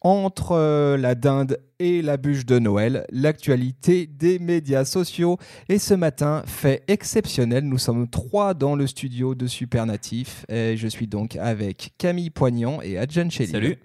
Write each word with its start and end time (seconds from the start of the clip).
entre 0.00 0.52
euh, 0.52 0.96
la 0.96 1.14
dinde 1.14 1.58
et 1.78 2.02
la 2.02 2.16
bûche 2.16 2.46
de 2.46 2.58
Noël, 2.58 3.06
l'actualité 3.10 4.06
des 4.06 4.38
médias 4.38 4.84
sociaux. 4.84 5.38
Et 5.68 5.78
ce 5.78 5.94
matin, 5.94 6.42
fait 6.46 6.82
exceptionnel, 6.88 7.64
nous 7.64 7.78
sommes 7.78 8.08
trois 8.08 8.54
dans 8.54 8.74
le 8.76 8.86
studio 8.86 9.34
de 9.34 9.46
Supernatif. 9.46 10.44
Et 10.48 10.76
je 10.76 10.88
suis 10.88 11.06
donc 11.06 11.36
avec 11.36 11.94
Camille 11.98 12.30
Poignant 12.30 12.80
et 12.82 12.98
Adjan 12.98 13.30
Shelley. 13.30 13.52
Salut. 13.52 13.76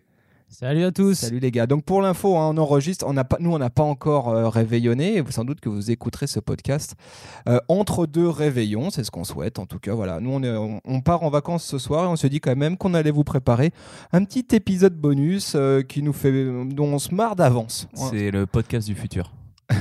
Salut 0.54 0.84
à 0.84 0.92
tous. 0.92 1.16
Salut 1.16 1.40
les 1.40 1.50
gars. 1.50 1.66
Donc 1.66 1.84
pour 1.84 2.00
l'info, 2.04 2.38
hein, 2.38 2.52
on 2.54 2.58
enregistre. 2.58 3.06
On 3.08 3.14
n'a 3.14 3.24
pas, 3.24 3.38
nous, 3.40 3.52
on 3.52 3.58
n'a 3.58 3.72
pas 3.72 3.82
encore 3.82 4.30
euh, 4.30 4.50
réveillonné. 4.50 5.16
Et 5.16 5.22
vous, 5.22 5.32
sans 5.32 5.46
doute 5.46 5.60
que 5.60 5.68
vous 5.68 5.90
écouterez 5.90 6.28
ce 6.28 6.40
podcast 6.40 6.94
euh, 7.50 7.58
entre 7.70 8.06
deux 8.06 8.30
réveillons. 8.30 8.92
C'est 8.92 9.04
ce 9.04 9.10
qu'on 9.10 9.24
souhaite. 9.24 9.58
En 9.58 9.66
tout 9.66 9.80
cas, 9.80 9.96
voilà. 9.96 10.20
Nous, 10.20 10.30
on, 10.30 10.44
est- 10.44 10.56
on- 10.56 10.80
on 10.86 11.02
part 11.02 11.24
en 11.24 11.32
vacances 11.32 11.64
ce 11.64 11.80
soir 11.80 12.04
et 12.04 12.08
on 12.08 12.16
se 12.16 12.28
dit 12.28 12.40
quand 12.40 12.56
même 12.56 12.78
qu'on 12.78 12.94
allait 12.94 13.10
vous 13.10 13.24
préparer 13.24 13.72
un 14.12 14.24
petit 14.26 14.46
épisode 14.56 14.94
bonus 14.96 15.54
euh, 15.56 15.82
qui 15.82 16.04
nous 16.04 16.14
fait, 16.14 16.46
dont 16.46 16.86
on 16.86 17.00
se 17.00 17.16
marre 17.16 17.36
d'avance. 17.36 17.88
C'est 17.96 18.30
le 18.30 18.46
podcast 18.46 18.88
du 18.88 18.94
futur. 18.94 19.34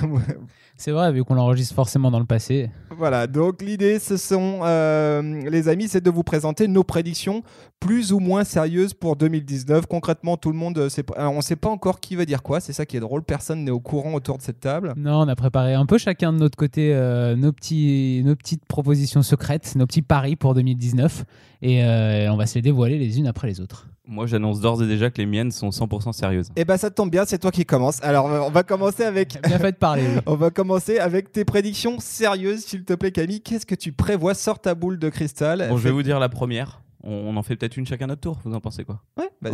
C'est 0.85 0.91
vrai, 0.91 1.13
vu 1.13 1.23
qu'on 1.23 1.35
l'enregistre 1.35 1.77
forcément 1.77 2.11
dans 2.11 2.19
le 2.19 2.25
passé. 2.25 2.69
Voilà, 2.99 3.29
donc 3.29 3.63
l'idée, 3.63 4.01
ce 4.01 4.17
sont, 4.17 4.63
euh, 4.65 5.23
les 5.49 5.69
amis, 5.69 5.87
c'est 5.87 6.01
de 6.01 6.11
vous 6.11 6.25
présenter 6.25 6.67
nos 6.67 6.83
prédictions 6.83 7.45
plus 7.79 8.13
ou 8.13 8.19
moins 8.19 8.43
sérieuses 8.43 8.93
pour 8.93 9.15
2019. 9.15 9.87
Concrètement, 9.87 10.37
tout 10.37 10.51
le 10.51 10.57
monde, 10.57 10.77
euh, 10.79 10.89
sait 10.89 11.05
pas- 11.05 11.15
alors, 11.17 11.35
on 11.35 11.37
ne 11.37 11.43
sait 11.43 11.55
pas 11.55 11.69
encore 11.69 12.01
qui 12.01 12.17
va 12.17 12.25
dire 12.25 12.43
quoi, 12.43 12.59
c'est 12.59 12.73
ça 12.73 12.85
qui 12.85 12.97
est 12.97 13.01
drôle, 13.01 13.23
personne 13.23 13.63
n'est 13.63 13.71
au 13.71 13.79
courant 13.79 14.15
autour 14.15 14.39
de 14.39 14.43
cette 14.43 14.59
table. 14.59 14.93
Non, 14.97 15.21
on 15.21 15.29
a 15.29 15.37
préparé 15.37 15.75
un 15.75 15.87
peu 15.87 15.99
chacun 15.99 16.33
de 16.33 16.39
notre 16.39 16.57
côté 16.59 16.93
euh, 16.93 17.37
nos, 17.37 17.53
petits, 17.53 18.23
nos 18.25 18.35
petites 18.35 18.65
propositions 18.67 19.23
secrètes, 19.23 19.77
nos 19.77 19.87
petits 19.87 20.03
paris 20.03 20.35
pour 20.35 20.55
2019. 20.55 21.25
Et 21.63 21.85
euh, 21.85 22.29
on 22.33 22.37
va 22.37 22.47
se 22.47 22.57
les 22.57 22.63
dévoiler 22.63 22.99
les 22.99 23.21
unes 23.21 23.29
après 23.29 23.47
les 23.47 23.61
autres. 23.61 23.87
Moi, 24.05 24.27
j'annonce 24.27 24.61
d'ores 24.61 24.83
et 24.83 24.89
déjà 24.89 25.11
que 25.11 25.19
les 25.19 25.27
miennes 25.27 25.53
sont 25.53 25.69
100% 25.71 26.13
sérieuses. 26.13 26.49
Eh 26.57 26.65
ben 26.65 26.77
ça 26.77 26.91
tombe 26.91 27.09
bien, 27.09 27.23
c'est 27.25 27.39
toi 27.39 27.53
qui 27.53 27.65
commence. 27.65 28.03
Alors 28.03 28.29
euh, 28.29 28.41
on 28.41 28.51
va 28.51 28.65
commencer 28.65 29.05
avec... 29.05 29.39
Bien 29.47 29.61
fait 29.61 29.71
de 29.71 29.77
parler. 29.77 30.03
oui. 30.03 30.21
On 30.27 30.35
va 30.35 30.51
commencer 30.51 30.72
avec 30.99 31.33
tes 31.33 31.45
prédictions 31.45 31.99
sérieuses, 31.99 32.65
s'il 32.65 32.85
te 32.85 32.95
plaît 32.95 33.13
Camille. 33.13 33.41
Qu'est-ce 33.41 33.67
que 33.67 33.75
tu 33.75 33.93
prévois? 33.93 34.35
Sors 34.35 34.61
ta 34.61 34.75
boule 34.75 34.99
de 34.99 35.09
cristal. 35.09 35.67
Bon, 35.69 35.77
je 35.77 35.83
vais 35.83 35.91
vous 35.91 36.03
dire 36.03 36.19
la 36.19 36.29
première. 36.29 36.81
On, 37.05 37.37
en 37.37 37.43
fait 37.43 37.57
peut-être 37.57 37.77
une 37.77 37.87
chacun 37.87 38.07
notre 38.07 38.21
tour. 38.21 38.39
Vous 38.45 38.55
en 38.55 38.61
pensez 38.61 38.85
quoi? 38.85 39.03
Ouais, 39.17 39.29
vas-y. 39.41 39.53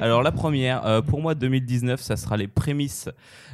Alors 0.00 0.22
la 0.22 0.32
première, 0.32 0.84
euh, 0.86 1.00
pour 1.00 1.20
moi 1.20 1.34
2019, 1.34 2.00
ça 2.00 2.16
sera 2.16 2.36
les 2.36 2.48
prémices 2.48 3.08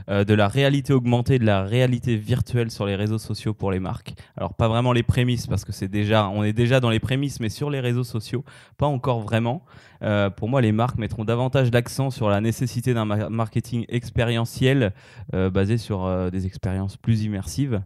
euh, 0.08 0.24
de 0.24 0.32
la 0.34 0.48
réalité 0.48 0.92
augmentée, 0.92 1.38
de 1.38 1.44
la 1.44 1.62
réalité 1.62 2.16
virtuelle 2.16 2.70
sur 2.70 2.86
les 2.86 2.96
réseaux 2.96 3.18
sociaux 3.18 3.52
pour 3.54 3.70
les 3.70 3.80
marques. 3.80 4.14
Alors 4.36 4.54
pas 4.54 4.68
vraiment 4.68 4.92
les 4.92 5.02
prémices 5.02 5.46
parce 5.46 5.64
que 5.64 5.72
c'est 5.72 5.88
déjà, 5.88 6.28
on 6.28 6.42
est 6.44 6.52
déjà 6.52 6.80
dans 6.80 6.90
les 6.90 7.00
prémices, 7.00 7.40
mais 7.40 7.48
sur 7.50 7.70
les 7.70 7.80
réseaux 7.80 8.04
sociaux, 8.04 8.44
pas 8.78 8.86
encore 8.86 9.20
vraiment. 9.20 9.64
Euh, 10.02 10.30
pour 10.30 10.48
moi, 10.48 10.60
les 10.60 10.72
marques 10.72 10.98
mettront 10.98 11.24
davantage 11.24 11.70
l'accent 11.70 12.10
sur 12.10 12.28
la 12.28 12.40
nécessité 12.40 12.94
d'un 12.94 13.04
ma- 13.04 13.28
marketing 13.28 13.84
expérientiel 13.88 14.92
basé 15.32 15.78
sur 15.78 16.30
des 16.30 16.46
expériences 16.46 16.96
plus 16.96 17.24
immersives. 17.24 17.82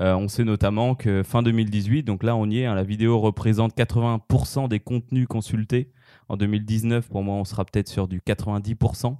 Euh, 0.00 0.14
on 0.14 0.28
sait 0.28 0.44
notamment 0.44 0.94
que 0.94 1.22
fin 1.22 1.42
2018, 1.42 2.02
donc 2.02 2.22
là 2.24 2.34
on 2.34 2.50
y 2.50 2.60
est, 2.60 2.66
hein, 2.66 2.74
la 2.74 2.82
vidéo 2.82 3.20
représente 3.20 3.76
80% 3.76 4.68
des 4.68 4.80
contenus 4.80 5.28
consultés. 5.28 5.92
En 6.28 6.36
2019, 6.36 7.08
pour 7.08 7.22
moi, 7.22 7.36
on 7.36 7.44
sera 7.44 7.64
peut-être 7.64 7.88
sur 7.88 8.08
du 8.08 8.20
90%. 8.20 9.16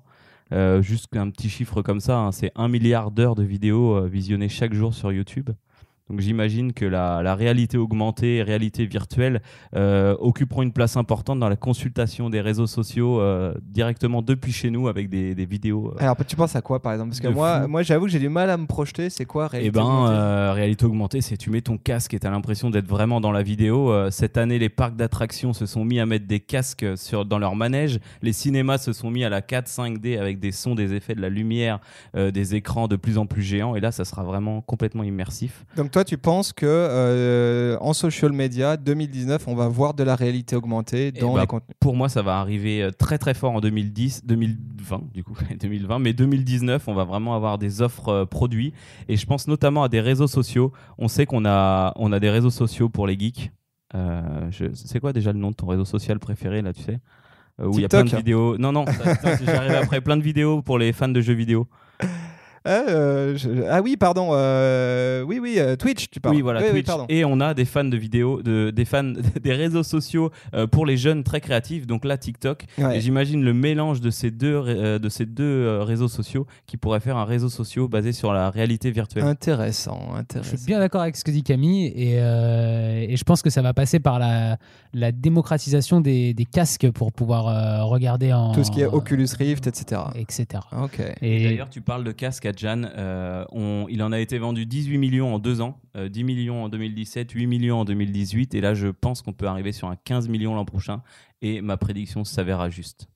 Euh, 0.53 0.83
juste 0.83 1.15
un 1.17 1.31
petit 1.31 1.49
chiffre 1.49 1.83
comme 1.83 2.01
ça, 2.01 2.19
hein, 2.19 2.33
c'est 2.33 2.53
1 2.55 2.69
milliard 2.69 3.11
d'heures 3.11 3.35
de 3.35 3.43
vidéos 3.43 3.97
euh, 3.97 4.07
visionnées 4.07 4.49
chaque 4.49 4.75
jour 4.75 4.95
sur 4.95 5.13
YouTube. 5.13 5.51
Donc 6.11 6.21
j'imagine 6.21 6.75
que 6.75 6.85
la, 6.85 7.23
la 7.23 7.35
réalité 7.35 7.79
augmentée 7.79 8.37
et 8.37 8.43
réalité 8.43 8.85
virtuelle 8.85 9.41
euh, 9.75 10.15
occuperont 10.19 10.61
une 10.63 10.73
place 10.73 10.99
importante 10.99 11.41
dans 11.41 11.49
la 11.49 11.57
consultation 11.57 12.29
des 12.29 12.43
réseaux 12.43 12.67
sociaux 12.67 13.21
euh, 13.21 13.55
directement 13.63 14.21
depuis 14.21 14.53
chez 14.53 14.69
nous 14.71 14.87
avec 14.89 15.09
des, 15.09 15.35
des 15.35 15.47
vidéos. 15.47 15.93
euh, 15.95 16.03
Alors 16.03 16.17
tu 16.27 16.37
penses 16.37 16.57
à 16.57 16.61
quoi 16.61 16.83
par 16.83 16.93
exemple? 16.93 17.11
Parce 17.11 17.21
que 17.21 17.29
moi, 17.29 17.63
fou. 17.63 17.69
moi 17.69 17.83
j'avoue 17.83 18.05
que 18.05 18.11
j'ai 18.11 18.19
du 18.19 18.29
mal 18.29 18.51
à 18.51 18.59
me 18.59 18.67
projeter. 18.67 19.09
C'est 19.09 19.25
quoi 19.25 19.47
Eh 19.47 19.57
réalité 19.57 19.71
ben, 19.79 19.83
augmentée? 19.83 20.15
euh, 20.15 20.53
réalité 20.53 20.85
augmentée, 20.85 21.21
c'est 21.23 21.39
tu 21.39 21.49
mets 21.49 21.63
ton 21.63 21.79
casque 21.79 22.13
et 22.13 22.19
tu 22.21 22.27
as 22.27 22.31
l'impression 22.31 22.69
d'être 22.69 22.87
vraiment 22.87 23.23
dans 23.23 23.33
la 23.33 23.43
vidéo. 23.43 23.91
Cette 24.11 24.37
année, 24.37 24.59
les 24.59 24.69
parcs 24.69 24.97
d'attractions 24.97 25.55
se 25.55 25.65
sont 25.65 25.87
mis 25.87 26.01
à 26.01 26.07
mettre 26.07 26.27
des 26.27 26.41
casques 26.41 26.85
sur, 26.97 27.25
dans 27.25 27.39
leur 27.39 27.57
manège. 27.57 27.99
Les 28.21 28.33
cinémas 28.35 28.77
se 28.77 28.93
sont 28.93 29.11
mis 29.11 29.25
à 29.25 29.31
la 29.31 29.41
4 29.41 29.69
5D 29.69 30.19
avec 30.19 30.39
des 30.39 30.53
sons, 30.53 30.75
des 30.75 30.93
effets, 30.93 31.15
de 31.15 31.23
la 31.23 31.31
lumière, 31.31 31.81
des 32.15 32.55
écrans 32.55 32.89
de 32.89 32.97
plus 32.97 33.17
en 33.17 33.25
plus 33.27 33.43
géants. 33.43 33.75
Et 33.75 33.81
là, 33.81 33.91
ça 33.91 34.05
sera 34.05 34.23
vraiment 34.23 34.61
complètement 34.61 35.03
immersif. 35.03 35.65
Donc 35.77 35.91
toi, 35.95 36.05
tu 36.05 36.19
penses 36.19 36.53
que 36.53 36.67
euh, 36.67 37.77
en 37.81 37.93
social 37.93 38.33
media 38.33 38.77
2019, 38.77 39.47
on 39.47 39.55
va 39.55 39.69
voir 39.69 39.95
de 39.95 40.03
la 40.03 40.17
réalité 40.17 40.57
augmentée 40.57 41.13
Eh 41.15 41.21
dans 41.21 41.35
bah, 41.35 41.43
les 41.43 41.47
contenus? 41.47 41.77
Pour 41.79 41.95
moi, 41.95 42.09
ça 42.09 42.21
va 42.21 42.41
arriver 42.41 42.83
euh, 42.83 42.91
très 42.91 43.17
très 43.17 43.33
fort 43.33 43.53
en 43.53 43.61
2010, 43.61 44.27
2020 44.27 45.13
du 45.15 45.23
coup, 45.23 45.37
2020, 45.61 46.01
mais 46.01 46.13
2019, 46.13 46.89
on 46.89 46.95
va 46.95 47.05
vraiment 47.05 47.37
avoir 47.37 47.59
des 47.59 47.81
offres 47.81 48.09
euh, 48.09 48.27
produits 48.27 48.73
et 49.07 49.17
je 49.17 49.25
pense 49.25 49.47
notamment 49.47 49.85
à 49.85 49.89
des 49.89 50.01
réseaux 50.01 50.27
sociaux. 50.27 50.73
On 50.99 51.07
sait 51.07 51.27
qu'on 51.27 51.45
a 51.47 51.93
on 51.95 52.11
a 52.11 52.19
des 52.19 52.31
réseaux 52.31 52.51
sociaux 52.51 52.89
pour 52.89 53.07
les 53.07 53.17
geeks. 53.17 53.53
Euh, 53.95 54.51
c'est 54.75 54.99
quoi 54.99 55.13
déjà 55.13 55.33
le 55.33 55.39
nom 55.39 55.53
de 55.53 55.55
ton 55.55 55.69
réseau 55.69 55.85
social 55.85 56.19
préféré 56.19 56.61
là, 56.61 56.73
tu 56.73 56.83
sais? 56.83 56.99
Où 57.63 57.79
il 57.79 57.83
y 57.83 57.85
a 57.85 57.89
plein 57.89 58.03
de 58.03 58.17
vidéos. 58.17 58.59
Non 58.59 58.73
non, 58.73 58.85
j'arrive 59.45 59.77
après 59.81 60.01
plein 60.01 60.17
de 60.17 60.25
vidéos 60.25 60.61
pour 60.61 60.77
les 60.77 60.93
fans 60.93 61.07
de 61.07 61.21
jeux 61.21 61.35
vidéo. 61.35 61.69
Ah, 62.67 62.83
euh, 62.89 63.37
je- 63.37 63.51
ah 63.69 63.83
oui, 63.83 63.97
pardon. 63.99 64.31
euh, 64.33 65.23
oui, 65.23 65.39
oui, 65.39 65.57
euh, 65.59 65.77
Twitch, 65.77 66.09
tu 66.11 66.19
parles. 66.19 66.35
Oui, 66.37 66.41
voilà, 66.41 66.63
Twitch. 66.63 66.87
et 67.11 67.23
on 67.25 67.39
a 67.41 67.53
des 67.53 67.67
fans 67.67 67.85
de 67.85 67.97
vidéos, 67.99 68.41
de, 68.43 68.71
des 68.71 68.87
fans 68.87 69.03
des 69.43 69.53
réseaux 69.53 69.83
sociaux 69.83 70.31
euh, 70.55 70.67
pour 70.67 70.87
les 70.87 70.97
jeunes 70.97 71.25
très 71.25 71.43
créatifs. 71.43 71.87
Donc 71.87 72.07
là, 72.07 72.17
TikTok. 72.17 72.65
Ouais. 72.79 72.97
Et 72.97 73.01
j'imagine 73.03 73.45
le 73.45 73.53
mélange 73.53 74.01
de 74.01 74.09
ces 74.09 74.31
deux, 74.31 74.55
euh, 74.67 74.99
de 74.99 75.09
ces 75.11 75.27
deux 75.27 75.45
euh, 75.45 75.83
réseaux 75.85 76.09
sociaux 76.09 76.47
qui 76.67 76.79
pourrait 76.79 77.01
faire 77.01 77.19
un 77.19 77.27
réseau 77.27 77.51
social 77.51 77.87
basé 77.87 78.13
sur 78.13 78.33
la 78.33 78.49
réalité 78.49 78.91
virtuelle. 78.91 79.25
Intéressant, 79.25 80.01
Je 80.15 80.19
intéressant. 80.21 80.57
suis 80.57 80.67
bien 80.67 80.79
d'accord 80.79 81.03
avec 81.03 81.17
ce 81.17 81.25
que 81.25 81.31
dit 81.31 81.43
Camille 81.43 81.89
et, 81.95 82.15
euh, 82.21 83.05
et 83.07 83.17
je 83.17 83.25
pense 83.25 83.43
que 83.43 83.51
ça 83.51 83.61
va 83.61 83.75
passer 83.75 84.01
par 84.01 84.19
la, 84.19 84.57
la 84.95 85.13
démocratisation 85.13 86.01
des, 86.01 86.33
des 86.33 86.45
casques 86.47 86.91
pour 86.93 87.13
pouvoir 87.13 87.49
euh, 87.49 87.85
regarder 87.85 88.33
en. 88.33 88.53
Tout 88.53 88.65
ce 88.65 88.71
qui 88.71 88.81
est 88.81 88.87
Oculus 88.87 89.29
Rift, 89.39 89.67
etc. 89.67 90.01
Etc. 90.15 90.47
Ok. 90.83 91.01
Et 91.21 91.43
Et 91.43 91.45
D'ailleurs, 91.45 91.69
tu 91.69 91.83
parles 91.83 92.05
de 92.05 92.13
casque 92.13 92.47
à 92.47 92.54
Jan. 92.57 92.85
euh, 92.97 93.45
il 93.89 94.03
en 94.03 94.13
a 94.13 94.19
été 94.19 94.39
vendu 94.39 94.67
18 94.67 94.99
millions 94.99 95.35
en 95.35 95.39
deux 95.39 95.61
ans, 95.61 95.81
euh, 95.97 96.09
10 96.09 96.25
millions 96.25 96.65
en 96.65 96.69
2017, 96.69 97.31
8 97.33 97.47
millions 97.47 97.81
en 97.81 97.85
2018. 97.85 98.55
Et 98.55 98.61
là, 98.61 98.75
je 98.75 98.89
pense 98.89 99.23
qu'on 99.23 99.33
peut 99.33 99.47
arriver 99.47 99.73
sur 99.73 99.89
un 99.89 99.97
15 99.97 100.29
millions 100.29 100.55
l'an 100.55 100.65
prochain. 100.65 101.03
Et 101.43 101.61
ma 101.61 101.77
prédiction 101.77 102.25
s'avérera 102.25 102.71
juste. 102.71 103.09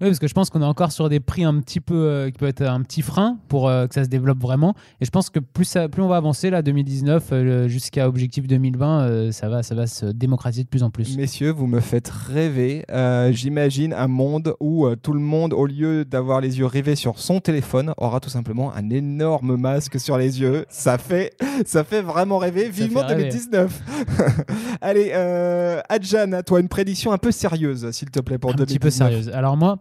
Oui, 0.00 0.08
parce 0.08 0.18
que 0.18 0.26
je 0.26 0.34
pense 0.34 0.50
qu'on 0.50 0.62
est 0.62 0.66
encore 0.66 0.90
sur 0.90 1.08
des 1.08 1.20
prix 1.20 1.44
un 1.44 1.60
petit 1.60 1.80
peu 1.80 1.94
euh, 1.94 2.30
qui 2.30 2.38
peut 2.38 2.46
être 2.48 2.62
un 2.62 2.82
petit 2.82 3.02
frein 3.02 3.38
pour 3.48 3.68
euh, 3.68 3.86
que 3.86 3.94
ça 3.94 4.02
se 4.02 4.08
développe 4.08 4.40
vraiment. 4.40 4.74
Et 5.00 5.04
je 5.04 5.10
pense 5.10 5.30
que 5.30 5.38
plus, 5.38 5.64
ça, 5.64 5.88
plus 5.88 6.02
on 6.02 6.08
va 6.08 6.16
avancer 6.16 6.50
là, 6.50 6.62
2019 6.62 7.28
euh, 7.32 7.68
jusqu'à 7.68 8.08
objectif 8.08 8.46
2020, 8.48 9.00
euh, 9.02 9.32
ça 9.32 9.48
va, 9.48 9.62
ça 9.62 9.74
va 9.74 9.86
se 9.86 10.06
démocratiser 10.06 10.64
de 10.64 10.68
plus 10.68 10.82
en 10.82 10.90
plus. 10.90 11.16
Messieurs, 11.16 11.50
vous 11.50 11.66
me 11.66 11.80
faites 11.80 12.08
rêver. 12.08 12.84
J'imagine 13.32 13.92
un 13.92 14.08
monde 14.08 14.54
où 14.60 14.88
tout 14.96 15.12
le 15.12 15.20
monde, 15.20 15.52
au 15.52 15.66
lieu 15.66 16.04
d'avoir 16.04 16.40
les 16.40 16.58
yeux 16.58 16.66
rivés 16.66 16.96
sur 16.96 17.18
son 17.18 17.40
téléphone, 17.40 17.94
aura 17.96 18.20
tout 18.20 18.30
simplement 18.30 18.74
un 18.74 18.90
énorme 18.90 19.56
masque 19.56 20.00
sur 20.00 20.18
les 20.18 20.40
yeux. 20.40 20.66
Ça 20.68 20.98
fait, 20.98 21.34
ça 21.64 21.84
fait 21.84 22.02
vraiment 22.02 22.38
rêver. 22.38 22.68
Vivement 22.68 23.00
fait 23.00 23.14
rêver. 23.14 23.30
2019. 23.30 23.82
Allez, 24.80 25.12
Adjan, 25.88 26.32
à 26.32 26.42
toi 26.42 26.60
une 26.60 26.68
prédiction 26.68 27.12
un 27.12 27.18
peu 27.18 27.30
sérieuse, 27.30 27.90
s'il 27.92 28.10
te 28.10 28.20
plaît, 28.20 28.38
pour 28.38 28.50
un 28.50 28.54
2019. 28.54 28.66
petit 28.66 28.78
peu 28.78 28.90
sérieuse. 28.90 29.28
Alors 29.30 29.56
moi, 29.56 29.78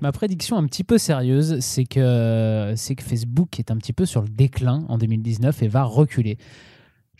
ma 0.00 0.12
prédiction 0.12 0.56
un 0.56 0.66
petit 0.66 0.84
peu 0.84 0.98
sérieuse, 0.98 1.58
c'est 1.60 1.84
que, 1.84 2.74
que 2.74 3.02
Facebook 3.02 3.58
est 3.58 3.70
un 3.70 3.76
petit 3.76 3.92
peu 3.92 4.06
sur 4.06 4.22
le 4.22 4.28
déclin 4.28 4.84
en 4.88 4.98
2019 4.98 5.62
et 5.62 5.68
va 5.68 5.82
reculer. 5.84 6.38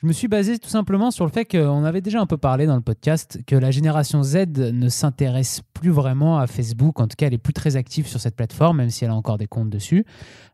Je 0.00 0.06
me 0.06 0.12
suis 0.12 0.28
basé 0.28 0.60
tout 0.60 0.69
simplement 0.69 1.10
sur 1.10 1.25
le 1.25 1.32
fait 1.32 1.44
qu'on 1.44 1.82
avait 1.82 2.00
déjà 2.00 2.20
un 2.20 2.26
peu 2.26 2.36
parlé 2.36 2.66
dans 2.66 2.76
le 2.76 2.80
podcast 2.82 3.40
que 3.48 3.56
la 3.56 3.72
génération 3.72 4.22
Z 4.22 4.46
ne 4.56 4.88
s'intéresse 4.88 5.62
plus 5.75 5.90
vraiment 5.90 6.38
à 6.38 6.46
Facebook. 6.46 7.00
En 7.00 7.08
tout 7.08 7.16
cas, 7.19 7.26
elle 7.26 7.34
est 7.34 7.38
plus 7.38 7.52
très 7.52 7.75
active 7.75 8.06
sur 8.06 8.20
cette 8.20 8.36
plateforme, 8.36 8.76
même 8.76 8.90
si 8.90 9.04
elle 9.04 9.10
a 9.10 9.16
encore 9.16 9.38
des 9.38 9.48
comptes 9.48 9.70
dessus. 9.70 10.06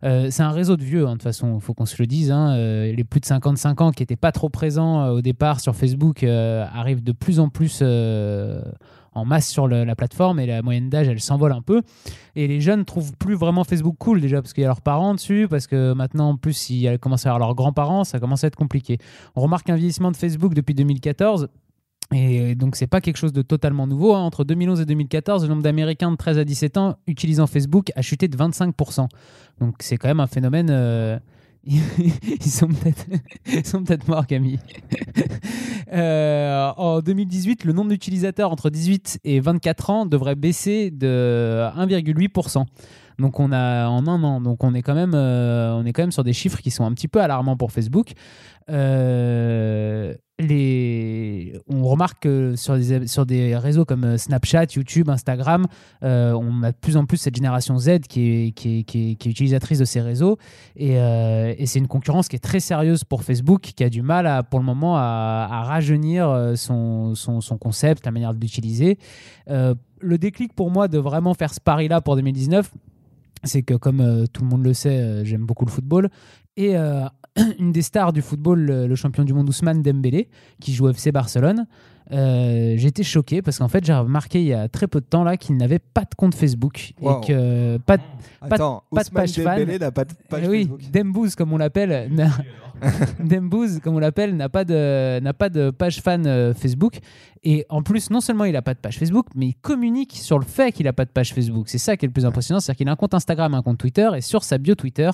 Euh, 0.02 0.28
c'est 0.30 0.42
un 0.42 0.50
réseau 0.50 0.78
de 0.78 0.82
vieux, 0.82 1.04
hein, 1.04 1.08
de 1.10 1.12
toute 1.16 1.24
façon, 1.24 1.56
il 1.56 1.60
faut 1.60 1.74
qu'on 1.74 1.84
se 1.84 1.96
le 2.00 2.06
dise. 2.06 2.30
hein. 2.30 2.54
Euh, 2.54 2.90
les 2.90 3.04
plus 3.04 3.20
de 3.20 3.26
55 3.26 3.82
ans 3.82 3.90
qui 3.92 4.00
n'étaient 4.00 4.16
pas 4.16 4.32
trop 4.32 4.48
présents 4.48 5.02
euh, 5.02 5.10
au 5.10 5.20
départ 5.20 5.60
sur 5.60 5.76
Facebook 5.76 6.22
arrivent 6.22 7.04
de 7.04 7.12
plus 7.12 7.38
en 7.38 7.50
plus 7.50 7.82
en 9.14 9.24
masse 9.24 9.48
sur 9.48 9.68
la 9.68 9.96
plateforme 9.96 10.40
et 10.40 10.46
la 10.46 10.62
moyenne 10.62 10.88
d'âge, 10.90 11.08
elle 11.08 11.20
s'envole 11.20 11.52
un 11.52 11.62
peu. 11.62 11.82
Et 12.36 12.48
les 12.48 12.60
jeunes 12.60 12.84
trouvent 12.84 13.12
plus 13.16 13.34
vraiment 13.34 13.64
Facebook 13.64 13.96
cool 13.98 14.20
déjà 14.20 14.42
parce 14.42 14.52
qu'il 14.52 14.62
y 14.62 14.64
a 14.64 14.68
leurs 14.68 14.80
parents 14.80 15.14
dessus, 15.14 15.46
parce 15.48 15.66
que 15.66 15.92
maintenant, 15.92 16.30
en 16.30 16.36
plus, 16.36 16.52
s'ils 16.52 16.98
commencent 16.98 17.26
à 17.26 17.30
avoir 17.30 17.38
leurs 17.38 17.54
grands-parents, 17.54 18.04
ça 18.04 18.18
commence 18.20 18.44
à 18.44 18.48
être 18.48 18.56
compliqué. 18.56 18.98
On 19.36 19.40
remarque 19.40 19.70
un 19.70 19.76
vieillissement 19.76 20.10
de 20.10 20.16
Facebook 20.16 20.54
depuis 20.54 20.74
2014. 20.74 21.48
Et 22.12 22.54
donc, 22.54 22.76
c'est 22.76 22.86
pas 22.86 23.00
quelque 23.00 23.16
chose 23.16 23.32
de 23.32 23.42
totalement 23.42 23.86
nouveau. 23.86 24.14
hein. 24.14 24.20
Entre 24.20 24.44
2011 24.44 24.80
et 24.80 24.84
2014, 24.84 25.42
le 25.44 25.48
nombre 25.48 25.62
d'Américains 25.62 26.10
de 26.10 26.16
13 26.16 26.38
à 26.38 26.44
17 26.44 26.76
ans 26.76 26.96
utilisant 27.06 27.46
Facebook 27.46 27.90
a 27.96 28.02
chuté 28.02 28.28
de 28.28 28.36
25%. 28.36 29.08
Donc, 29.60 29.76
c'est 29.80 29.96
quand 29.96 30.08
même 30.08 30.20
un 30.20 30.26
phénomène. 30.26 30.68
euh, 30.70 31.18
ils 31.66 32.50
sont 32.50 32.68
peut-être 32.68 34.06
morts, 34.06 34.26
Camille. 34.26 34.58
Euh, 35.92 36.70
en 36.76 37.00
2018, 37.00 37.64
le 37.64 37.72
nombre 37.72 37.90
d'utilisateurs 37.90 38.50
entre 38.50 38.70
18 38.70 39.20
et 39.24 39.40
24 39.40 39.90
ans 39.90 40.06
devrait 40.06 40.34
baisser 40.34 40.90
de 40.90 41.68
1,8%. 41.76 42.64
Donc 43.18 43.38
on 43.38 43.52
a 43.52 43.86
en 43.86 44.06
un 44.08 44.22
an, 44.24 44.40
donc 44.40 44.64
on 44.64 44.74
est 44.74 44.82
quand 44.82 44.94
même, 44.94 45.12
euh, 45.14 45.72
on 45.74 45.84
est 45.84 45.92
quand 45.92 46.02
même 46.02 46.12
sur 46.12 46.24
des 46.24 46.32
chiffres 46.32 46.60
qui 46.60 46.70
sont 46.70 46.84
un 46.84 46.92
petit 46.92 47.08
peu 47.08 47.20
alarmants 47.20 47.56
pour 47.56 47.70
Facebook. 47.70 48.12
Euh, 48.70 50.14
on 50.40 51.84
remarque 51.84 52.22
que 52.24 52.56
sur 52.56 52.76
des, 53.26 53.56
réseaux 53.56 53.84
comme 53.84 54.04
euh, 54.04 54.18
Snapchat, 54.18 54.66
YouTube, 54.74 55.08
Instagram, 55.08 55.66
euh, 56.02 56.32
on 56.32 56.62
a 56.64 56.72
de 56.72 56.76
plus 56.76 56.96
en 56.96 57.06
plus 57.06 57.18
cette 57.18 57.36
génération 57.36 57.78
Z 57.78 58.00
qui 58.08 58.52
est, 58.56 59.26
utilisatrice 59.26 59.78
de 59.78 59.84
ces 59.84 60.00
réseaux. 60.00 60.38
Et, 60.76 60.98
euh, 60.98 61.54
et 61.56 61.66
c'est 61.66 61.78
une 61.78 61.86
concurrence 61.86 62.28
qui 62.28 62.36
est 62.36 62.40
très 62.40 62.58
sérieuse 62.58 63.04
pour 63.04 63.22
Facebook, 63.22 63.60
qui 63.60 63.84
a 63.84 63.88
du 63.88 64.02
mal 64.02 64.42
pour 64.50 64.58
le 64.58 64.66
moment 64.66 64.96
à, 64.96 65.62
rajeunir 65.64 66.54
son, 66.56 67.14
concept, 67.60 68.04
la 68.04 68.10
manière 68.10 68.34
de 68.34 68.40
l'utiliser. 68.40 68.98
Le 69.46 70.18
déclic 70.18 70.52
pour 70.52 70.70
moi 70.70 70.88
de 70.88 70.98
vraiment 70.98 71.34
faire 71.34 71.54
ce 71.54 71.60
pari-là 71.60 72.00
pour 72.00 72.16
2019, 72.16 72.72
c'est 73.44 73.62
que 73.62 73.74
comme 73.74 74.26
tout 74.32 74.42
le 74.42 74.48
monde 74.48 74.64
le 74.64 74.74
sait, 74.74 75.24
j'aime 75.24 75.46
beaucoup 75.46 75.64
le 75.64 75.70
football. 75.70 76.10
Et 76.56 76.76
une 77.58 77.72
des 77.72 77.82
stars 77.82 78.12
du 78.12 78.22
football, 78.22 78.60
le, 78.60 78.94
champion 78.94 79.24
du 79.24 79.32
monde 79.32 79.48
Ousmane 79.48 79.82
Dembélé, 79.82 80.28
qui 80.60 80.72
joue 80.72 80.88
FC 80.88 81.12
Barcelone, 81.12 81.66
euh, 82.12 82.76
été 82.76 83.02
choqué 83.02 83.40
parce 83.42 83.58
qu'en 83.58 83.68
fait 83.68 83.84
j'ai 83.84 83.94
remarqué 83.94 84.40
il 84.40 84.46
y 84.46 84.52
a 84.52 84.68
très 84.68 84.86
peu 84.86 85.00
de 85.00 85.06
temps 85.06 85.24
là 85.24 85.36
qu'il 85.36 85.56
n'avait 85.56 85.78
pas 85.78 86.02
de 86.02 86.14
compte 86.16 86.34
Facebook 86.34 86.92
Wow. 87.00 87.20
et 87.22 87.26
que 87.26 87.76
pas 87.78 87.96
de, 87.96 88.02
Pas 88.40 88.48
de- 88.48 88.54
Attends, 88.54 88.82
pas 88.90 89.02
de 89.04 89.08
Ousmane 89.08 89.22
page 89.24 89.32
fan. 89.34 89.58
Dembélé 89.60 89.78
n'a 89.78 89.90
pas 89.90 90.04
de 90.04 90.12
page 90.28 90.42
Eh 90.44 90.48
oui, 90.48 90.58
Facebook. 90.62 90.80
Dembouz 90.92 91.34
comme 91.34 91.52
on 91.52 91.56
l'appelle, 91.58 92.10
Dembouz 93.20 93.80
comme 93.80 93.94
on 93.96 93.98
l'appelle 93.98 94.36
n'a 94.36 94.48
pas 94.48 94.64
de 94.64 95.20
n'a 95.20 95.32
pas 95.32 95.48
de 95.48 95.70
page 95.70 96.00
fan 96.00 96.26
euh, 96.26 96.52
Facebook 96.54 96.98
et 97.44 97.66
en 97.68 97.82
plus 97.82 98.10
non 98.10 98.20
seulement 98.20 98.44
il 98.44 98.52
n'a 98.52 98.62
pas 98.62 98.74
de 98.74 98.78
page 98.78 98.98
Facebook 98.98 99.26
mais 99.34 99.46
il 99.48 99.54
communique 99.54 100.12
sur 100.14 100.38
le 100.38 100.44
fait 100.44 100.72
qu'il 100.72 100.84
n'a 100.86 100.92
pas 100.92 101.04
de 101.04 101.10
page 101.10 101.32
Facebook. 101.32 101.68
C'est 101.68 101.78
ça 101.78 101.96
qui 101.96 102.04
est 102.04 102.08
le 102.08 102.12
plus 102.12 102.24
impressionnant, 102.26 102.60
c'est-à-dire 102.60 102.78
qu'il 102.78 102.88
a 102.88 102.92
un 102.92 102.96
compte 102.96 103.14
Instagram, 103.14 103.54
un 103.54 103.62
compte 103.62 103.78
Twitter 103.78 104.08
et 104.16 104.20
sur 104.20 104.44
sa 104.44 104.58
bio 104.58 104.74
Twitter, 104.74 105.10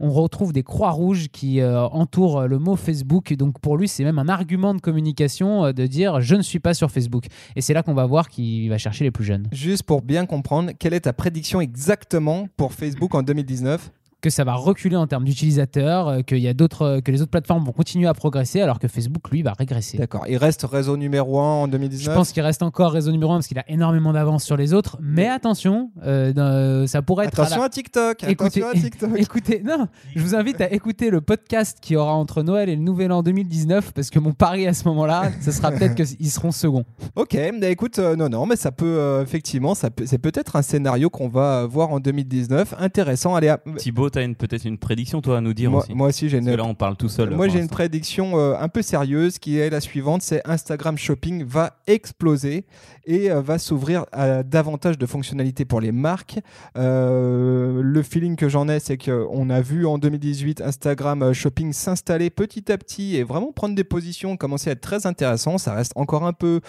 on 0.00 0.10
retrouve 0.10 0.52
des 0.52 0.62
croix 0.62 0.90
rouges 0.90 1.28
qui 1.28 1.60
euh, 1.60 1.80
entourent 1.88 2.42
le 2.46 2.58
mot 2.58 2.76
Facebook. 2.76 3.32
Donc 3.34 3.58
pour 3.60 3.76
lui, 3.76 3.88
c'est 3.88 4.04
même 4.04 4.18
un 4.18 4.28
argument 4.28 4.74
de 4.74 4.80
communication 4.80 5.72
de 5.72 5.86
dire 5.86 6.20
je 6.20 6.31
ne 6.36 6.42
suis 6.42 6.60
pas 6.60 6.74
sur 6.74 6.90
Facebook. 6.90 7.26
Et 7.56 7.60
c'est 7.60 7.74
là 7.74 7.82
qu'on 7.82 7.94
va 7.94 8.06
voir 8.06 8.28
qu'il 8.28 8.68
va 8.68 8.78
chercher 8.78 9.04
les 9.04 9.10
plus 9.10 9.24
jeunes. 9.24 9.48
Juste 9.52 9.82
pour 9.84 10.02
bien 10.02 10.26
comprendre, 10.26 10.72
quelle 10.78 10.94
est 10.94 11.00
ta 11.00 11.12
prédiction 11.12 11.60
exactement 11.60 12.48
pour 12.56 12.72
Facebook 12.72 13.14
en 13.14 13.22
2019 13.22 13.90
que 14.22 14.30
ça 14.30 14.44
va 14.44 14.54
reculer 14.54 14.96
en 14.96 15.06
termes 15.06 15.24
d'utilisateurs, 15.24 16.08
euh, 16.08 16.20
qu'il 16.22 16.38
y 16.38 16.48
a 16.48 16.54
d'autres, 16.54 16.82
euh, 16.82 17.00
que 17.00 17.10
les 17.10 17.20
autres 17.20 17.30
plateformes 17.30 17.64
vont 17.64 17.72
continuer 17.72 18.06
à 18.06 18.14
progresser, 18.14 18.60
alors 18.62 18.78
que 18.78 18.88
Facebook, 18.88 19.28
lui, 19.30 19.42
va 19.42 19.52
régresser. 19.52 19.98
D'accord. 19.98 20.24
Il 20.28 20.36
reste 20.38 20.62
réseau 20.62 20.96
numéro 20.96 21.38
1 21.40 21.42
en 21.42 21.66
Je 21.66 21.70
2019 21.72 22.14
pense 22.14 22.32
qu'il 22.32 22.42
reste 22.42 22.62
encore 22.62 22.92
réseau 22.92 23.10
numéro 23.12 23.32
1 23.32 23.36
parce 23.36 23.48
qu'il 23.48 23.58
a 23.58 23.68
énormément 23.70 24.12
d'avance 24.12 24.44
sur 24.44 24.56
les 24.56 24.72
autres, 24.72 24.96
mais 25.02 25.28
attention, 25.28 25.90
euh, 26.04 26.86
ça 26.86 27.02
pourrait 27.02 27.26
être. 27.26 27.38
à 27.40 27.42
la- 27.42 27.46
Attention 27.48 27.62
à 27.64 27.68
TikTok 27.68 28.24
Écoutez, 28.24 28.62
Attention 28.62 28.68
à 28.68 28.72
TikTok 28.74 29.10
Écoutez, 29.18 29.62
non, 29.64 29.88
je 30.14 30.22
vous 30.22 30.34
invite 30.34 30.60
à 30.60 30.72
écouter 30.72 31.10
le 31.10 31.20
podcast 31.20 31.78
qui 31.80 31.96
aura 31.96 32.14
entre 32.14 32.42
Noël 32.42 32.68
et 32.68 32.76
le 32.76 32.82
Nouvel 32.82 33.10
An 33.12 33.22
2019 33.22 33.92
parce 33.92 34.10
que 34.10 34.18
mon 34.20 34.32
pari 34.32 34.66
à 34.68 34.74
ce 34.74 34.86
moment-là, 34.88 35.30
ce 35.40 35.50
sera 35.50 35.70
peut-être 35.72 35.96
qu'ils 35.96 36.30
seront 36.30 36.52
seconds. 36.52 36.84
Ok, 37.16 37.36
bah 37.60 37.68
écoute, 37.68 37.98
euh, 37.98 38.14
non, 38.16 38.28
non, 38.28 38.46
mais 38.46 38.56
ça 38.56 38.70
peut, 38.70 38.84
euh, 38.86 39.22
effectivement, 39.22 39.74
ça 39.74 39.90
peut- 39.90 40.06
c'est 40.06 40.18
peut-être 40.18 40.54
un 40.56 40.62
scénario 40.62 41.10
qu'on 41.10 41.28
va 41.28 41.66
voir 41.66 41.90
en 41.90 41.98
2019. 41.98 42.74
Intéressant. 42.78 43.34
Allez, 43.34 43.48
à- 43.48 43.58
Thibaut, 43.76 44.10
tu 44.12 44.18
as 44.20 44.28
peut-être 44.34 44.64
une 44.64 44.78
prédiction, 44.78 45.20
toi, 45.20 45.38
à 45.38 45.40
nous 45.40 45.54
dire 45.54 45.70
moi, 45.70 45.82
aussi 45.82 45.94
moi 45.94 46.08
aussi, 46.08 46.28
j'ai 46.28 46.36
Parce 46.38 46.46
que 46.46 46.52
une, 46.52 46.56
là, 46.58 46.64
on 46.64 46.74
parle 46.74 46.96
tout 46.96 47.08
seul. 47.08 47.30
Moi, 47.30 47.48
j'ai 47.48 47.58
une 47.60 47.68
prédiction 47.68 48.38
euh, 48.38 48.54
un 48.58 48.68
peu 48.68 48.82
sérieuse 48.82 49.38
qui 49.38 49.58
est 49.58 49.70
la 49.70 49.80
suivante 49.80 50.22
c'est 50.22 50.46
Instagram 50.48 50.96
Shopping 50.98 51.44
va 51.44 51.78
exploser 51.86 52.64
et 53.06 53.30
euh, 53.30 53.40
va 53.40 53.58
s'ouvrir 53.58 54.04
à 54.12 54.42
davantage 54.42 54.98
de 54.98 55.06
fonctionnalités 55.06 55.64
pour 55.64 55.80
les 55.80 55.90
marques. 55.92 56.38
Euh, 56.76 57.80
le 57.82 58.02
feeling 58.02 58.36
que 58.36 58.48
j'en 58.48 58.68
ai, 58.68 58.78
c'est 58.78 58.98
qu'on 58.98 59.50
a 59.50 59.60
vu 59.60 59.86
en 59.86 59.98
2018 59.98 60.60
Instagram 60.60 61.32
Shopping 61.32 61.72
s'installer 61.72 62.30
petit 62.30 62.70
à 62.70 62.78
petit 62.78 63.16
et 63.16 63.24
vraiment 63.24 63.52
prendre 63.52 63.74
des 63.74 63.84
positions, 63.84 64.36
commencer 64.36 64.70
à 64.70 64.74
être 64.74 64.80
très 64.80 65.06
intéressant. 65.06 65.58
Ça 65.58 65.74
reste 65.74 65.92
encore 65.96 66.24
un 66.26 66.32
peu, 66.32 66.60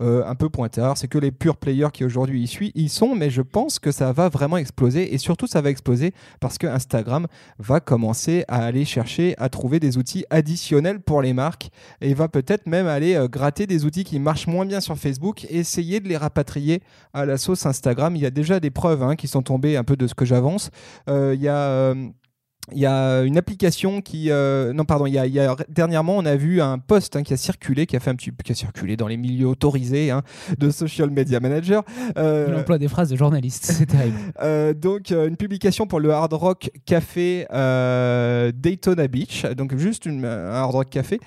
un 0.00 0.34
peu 0.34 0.48
pointard. 0.48 0.96
C'est 0.98 1.08
que 1.08 1.18
les 1.18 1.30
pure 1.30 1.56
players 1.56 1.88
qui 1.92 2.04
aujourd'hui 2.04 2.42
y, 2.42 2.46
suivent- 2.46 2.72
y 2.74 2.88
sont, 2.88 3.14
mais 3.14 3.30
je 3.30 3.42
pense 3.42 3.78
que 3.78 3.92
ça 3.92 4.12
va 4.12 4.28
vraiment 4.28 4.56
exploser 4.56 5.14
et 5.14 5.18
surtout 5.18 5.46
ça 5.46 5.60
va 5.60 5.70
exploser 5.70 6.12
parce 6.40 6.58
que 6.58 6.66
Instagram 6.66 6.87
va 7.58 7.80
commencer 7.80 8.44
à 8.48 8.64
aller 8.64 8.84
chercher 8.84 9.34
à 9.38 9.48
trouver 9.48 9.80
des 9.80 9.98
outils 9.98 10.24
additionnels 10.30 11.00
pour 11.00 11.22
les 11.22 11.32
marques 11.32 11.70
et 12.00 12.14
va 12.14 12.28
peut-être 12.28 12.66
même 12.66 12.86
aller 12.86 13.14
euh, 13.14 13.28
gratter 13.28 13.66
des 13.66 13.84
outils 13.84 14.04
qui 14.04 14.18
marchent 14.18 14.46
moins 14.46 14.66
bien 14.66 14.80
sur 14.80 14.96
Facebook 14.96 15.44
et 15.44 15.58
essayer 15.58 16.00
de 16.00 16.08
les 16.08 16.16
rapatrier 16.16 16.82
à 17.12 17.24
la 17.24 17.38
sauce 17.38 17.66
Instagram. 17.66 18.16
Il 18.16 18.22
y 18.22 18.26
a 18.26 18.30
déjà 18.30 18.60
des 18.60 18.70
preuves 18.70 19.02
hein, 19.02 19.16
qui 19.16 19.28
sont 19.28 19.42
tombées 19.42 19.76
un 19.76 19.84
peu 19.84 19.96
de 19.96 20.06
ce 20.06 20.14
que 20.14 20.24
j'avance. 20.24 20.70
Euh, 21.08 21.34
il 21.34 21.42
y 21.42 21.48
a. 21.48 21.94
il 22.72 22.78
y 22.78 22.86
a 22.86 23.22
une 23.22 23.36
application 23.38 24.00
qui 24.00 24.30
euh, 24.30 24.72
non 24.72 24.84
pardon 24.84 25.06
il 25.06 25.12
y, 25.14 25.18
a, 25.18 25.26
il 25.26 25.32
y 25.32 25.40
a- 25.40 25.56
dernièrement 25.68 26.16
on 26.16 26.24
a 26.26 26.36
vu 26.36 26.60
un 26.60 26.78
post 26.78 27.16
hein, 27.16 27.22
qui 27.22 27.32
a 27.32 27.36
circulé 27.36 27.86
qui 27.86 27.96
a 27.96 28.00
fait 28.00 28.10
un 28.10 28.14
petit 28.14 28.30
qui 28.44 28.52
a 28.52 28.54
circulé 28.54 28.96
dans 28.96 29.08
les 29.08 29.16
milieux 29.16 29.46
autorisés 29.48 30.10
hein, 30.10 30.22
de 30.58 30.70
social 30.70 31.10
media 31.10 31.40
manager 31.40 31.82
Euh, 32.16 32.46
Il 32.50 32.54
emploie 32.56 32.78
des 32.78 32.88
phrases 32.88 33.10
de 33.10 33.16
journaliste, 33.16 33.64
c'est 33.66 33.86
terrible. 33.96 34.16
euh, 34.42 34.74
donc 34.74 35.12
euh, 35.12 35.28
une 35.28 35.36
publication 35.36 35.86
pour 35.86 36.00
le 36.00 36.10
Hard 36.12 36.32
Rock 36.32 36.70
Café 36.86 37.46
Daytona 38.54 39.08
Beach, 39.08 39.44
donc 39.56 39.76
juste 39.76 40.06
une- 40.06 40.24
un 40.24 40.52
Hard 40.52 40.72
Rock 40.72 40.90
Café. 40.90 41.20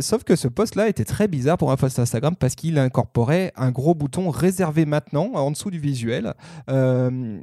Sauf 0.00 0.24
que 0.24 0.36
ce 0.36 0.48
post-là 0.48 0.88
était 0.88 1.04
très 1.04 1.28
bizarre 1.28 1.58
pour 1.58 1.70
un 1.72 1.76
post 1.76 1.98
Instagram 1.98 2.34
parce 2.38 2.54
qu'il 2.54 2.78
incorporait 2.78 3.52
un 3.56 3.70
gros 3.70 3.94
bouton 3.94 4.30
réservé 4.30 4.86
maintenant 4.86 5.30
en 5.34 5.50
dessous 5.50 5.70
du 5.70 5.78
visuel 5.78 6.34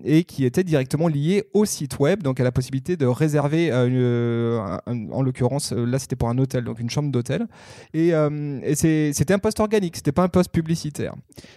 et 0.05 0.23
qui 0.23 0.45
était 0.45 0.63
directement 0.63 1.07
lié 1.07 1.43
au 1.53 1.65
site 1.65 1.99
web, 1.99 2.23
donc 2.23 2.39
à 2.39 2.43
la 2.43 2.51
possibilité 2.51 2.97
de 2.97 3.05
réserver, 3.05 3.40
euh, 3.49 4.59
un- 4.85 5.09
en 5.11 5.21
l'occurrence 5.21 5.73
euh, 5.73 5.85
là 5.85 5.99
c'était 5.99 6.15
pour 6.15 6.29
un 6.29 6.37
hôtel, 6.37 6.63
donc 6.63 6.79
une 6.79 6.89
chambre 6.89 7.11
d'hôtel. 7.11 7.47
Et, 7.93 8.13
euh, 8.13 8.59
et 8.63 8.75
c'est- 8.75 9.11
c'était 9.13 9.33
un 9.33 9.39
post 9.39 9.59
organique, 9.59 9.95
c'était 9.97 10.11
pas 10.11 10.23
un 10.23 10.27
post 10.29 10.51
publicitaire. 10.51 11.13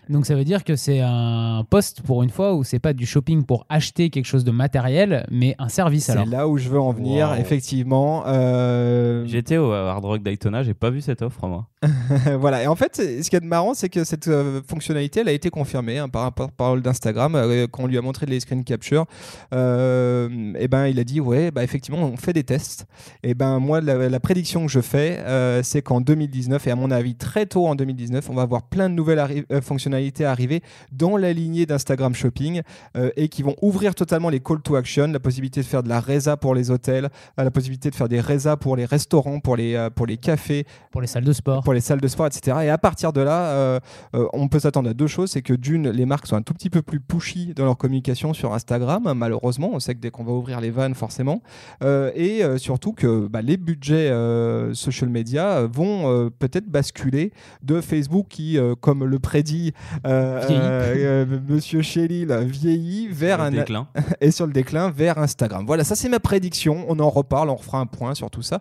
Donc 0.09 0.27
ça 0.27 0.35
veut 0.35 0.45
dire 0.45 0.65
que 0.65 0.77
c'est 0.77 1.01
un 1.01 1.65
poste 1.69 2.03
pour 2.03 2.23
une 2.23 2.31
fois 2.31 2.55
où 2.55 2.65
c'est 2.65 2.79
pas 2.79 2.93
du 2.93 3.07
shopping 3.07 3.45
pour 3.45 3.67
acheter 3.69 4.11
quelque 4.11 4.27
chose 4.27 4.45
de 4.45 4.51
matériel, 4.51 5.27
mais 5.31 5.55
un 5.59 5.69
service 5.69 6.05
C'est 6.07 6.13
alors. 6.13 6.27
là 6.27 6.49
où 6.49 6.59
je 6.59 6.69
veux 6.69 6.81
en 6.81 6.93
venir, 6.93 7.29
Wow. 7.31 7.35
effectivement. 7.37 8.25
Euh, 8.27 9.25
J'étais 9.27 9.57
au 9.57 9.73
Hard 9.73 10.05
Rock 10.05 10.23
Daytona, 10.23 10.63
j'ai 10.63 10.75
pas 10.75 10.91
vu 10.91 11.01
cette 11.01 11.23
offre, 11.23 11.47
moi. 11.47 11.67
voilà. 12.39 12.63
Et 12.63 12.67
en 12.67 12.75
fait, 12.77 12.91
c'est- 12.97 13.23
ce 13.23 13.31
qui 13.31 13.37
est 13.37 13.41
de 13.41 13.47
marrant, 13.47 13.75
c'est 13.75 13.89
que 13.89 14.05
cette 14.05 14.29
euh, 14.29 14.61
fonctionnalité, 14.69 15.21
elle 15.21 15.29
a 15.29 15.33
été 15.33 15.51
confirmée 15.51 15.99
hein, 15.99 16.09
par 16.09 16.25
un 16.25 16.31
porte-parole 16.31 16.83
d'Instagram 16.83 17.35
euh, 17.35 17.67
quand 17.71 17.85
on 17.85 17.87
lui 17.87 17.99
a 17.99 18.03
montré 18.03 18.27
les 18.27 18.41
screen 18.41 18.65
capture. 18.65 19.07
et 19.53 20.69
ben, 20.69 20.87
il 20.87 20.99
a 20.99 21.05
dit 21.05 21.21
ouais, 21.21 21.51
bah 21.51 21.63
effectivement, 21.75 21.99
on 22.05 22.17
fait 22.17 22.33
des 22.33 22.45
tests. 22.45 22.87
Et 23.25 23.35
ben 23.35 23.59
moi, 23.59 23.81
la, 23.81 24.09
la 24.09 24.21
prédiction 24.21 24.65
que 24.65 24.71
je 24.71 24.81
fais, 24.81 25.19
euh, 25.21 25.61
c'est 25.65 25.83
qu'en 25.83 26.01
2019 26.01 26.67
et 26.69 26.71
à 26.71 26.77
mon 26.77 26.91
avis 26.93 27.17
très 27.17 27.47
tôt 27.47 27.67
en 27.67 27.75
2019, 27.75 28.31
on 28.31 28.35
va 28.35 28.43
avoir 28.43 28.63
plein 28.63 28.89
de 28.89 28.95
nouvelles 28.95 29.19
arri- 29.19 29.45
euh, 29.51 29.61
fonctionnalités 29.61 30.25
arriver 30.25 30.63
dans 30.93 31.17
la 31.17 31.33
lignée 31.33 31.67
d'Instagram 31.67 32.15
Shopping 32.15 32.63
euh, 32.97 33.11
et 33.17 33.29
qui 33.29 33.43
vont 33.43 33.57
ouvrir 33.61 33.97
totalement 33.97 34.29
les 34.31 34.39
call 34.41 34.61
to 34.63 34.77
action, 34.77 35.09
la 35.09 35.19
possibilité 35.19 35.61
de 35.61 35.67
faire 35.67 35.83
de 35.83 35.89
la 35.89 35.99
résa 35.99 36.37
pour 36.37 36.55
les 36.55 36.71
hôtels, 36.71 37.09
la 37.37 37.51
possibilité 37.51 37.91
de 37.91 37.95
faire 37.97 38.09
des 38.09 38.21
résas 38.21 38.57
pour 38.57 38.77
les 38.77 38.85
restaurants, 38.85 39.41
pour 39.41 39.57
les 39.57 39.89
pour 39.97 40.07
les 40.07 40.17
cafés, 40.17 40.65
Pour 40.93 41.01
les 41.01 41.09
salles 41.09 41.25
de 41.25 41.33
sport. 41.33 41.65
pour 41.65 41.75
les 41.75 41.81
salles 41.81 42.01
de 42.01 42.09
sport, 42.09 42.27
etc. 42.29 42.57
Et 42.63 42.69
à 42.71 42.79
partir 42.79 43.13
de 43.13 43.21
là, 43.21 43.81
on 44.13 44.49
peut 44.49 44.61
s'attendre 44.61 44.89
à 44.91 44.95
deux 44.95 45.07
choses. 45.09 45.33
C'est 45.33 45.43
que 45.43 45.55
d'une, 45.55 45.91
les 45.91 46.07
marques 46.07 46.27
sont 46.27 46.37
un 46.37 46.43
tout 46.43 46.55
petit 46.55 46.71
peu 46.71 46.83
plus 46.83 47.01
pushy 47.01 47.53
dans 47.55 47.65
leur 47.65 47.77
communication 47.77 48.33
sur 48.33 48.55
Instagram, 48.55 49.13
malheureusement. 49.17 49.71
On 49.73 49.81
sait 49.81 49.95
que 49.95 50.01
dès 50.01 50.11
qu'on 50.11 50.25
va 50.25 50.33
ouvrir 50.33 50.61
les 50.61 50.71
vannes, 50.71 50.95
forcément. 50.95 51.43
Euh, 51.83 52.11
et 52.15 52.43
euh, 52.43 52.59
surtout 52.59 52.93
que 52.93 53.27
bah, 53.27 53.43
les 53.43 53.57
budgets 53.57 54.11
euh, 54.11 54.75
social 54.75 55.11
media 55.11 55.67
vont 55.67 56.31
peut-être 56.39 56.67
basculer 56.67 57.33
de 57.63 57.81
Facebook 57.81 58.27
qui, 58.29 58.59
comme 58.81 59.05
le 59.05 59.19
prédit 59.19 59.73
Monsieur 60.05 61.83
Chélil, 61.83 62.33
vieillit 62.47 63.09
vers 63.09 63.41
un 63.41 63.51
déclin. 63.51 63.89
et 64.21 64.31
sur 64.31 64.47
le 64.47 64.53
déclin 64.53 64.91
vers 64.91 65.19
Instagram. 65.19 65.65
Voilà, 65.67 65.85
ça 65.85 65.95
c'est 65.95 66.09
ma 66.09 66.21
prédiction. 66.21 66.85
On 66.89 66.99
en 66.99 67.11
reparle, 67.11 67.51
on 67.51 67.57
refera 67.57 67.79
un 67.79 67.87
point 67.87 68.15
sur 68.15 68.31
tout 68.31 68.43
ça. 68.43 68.61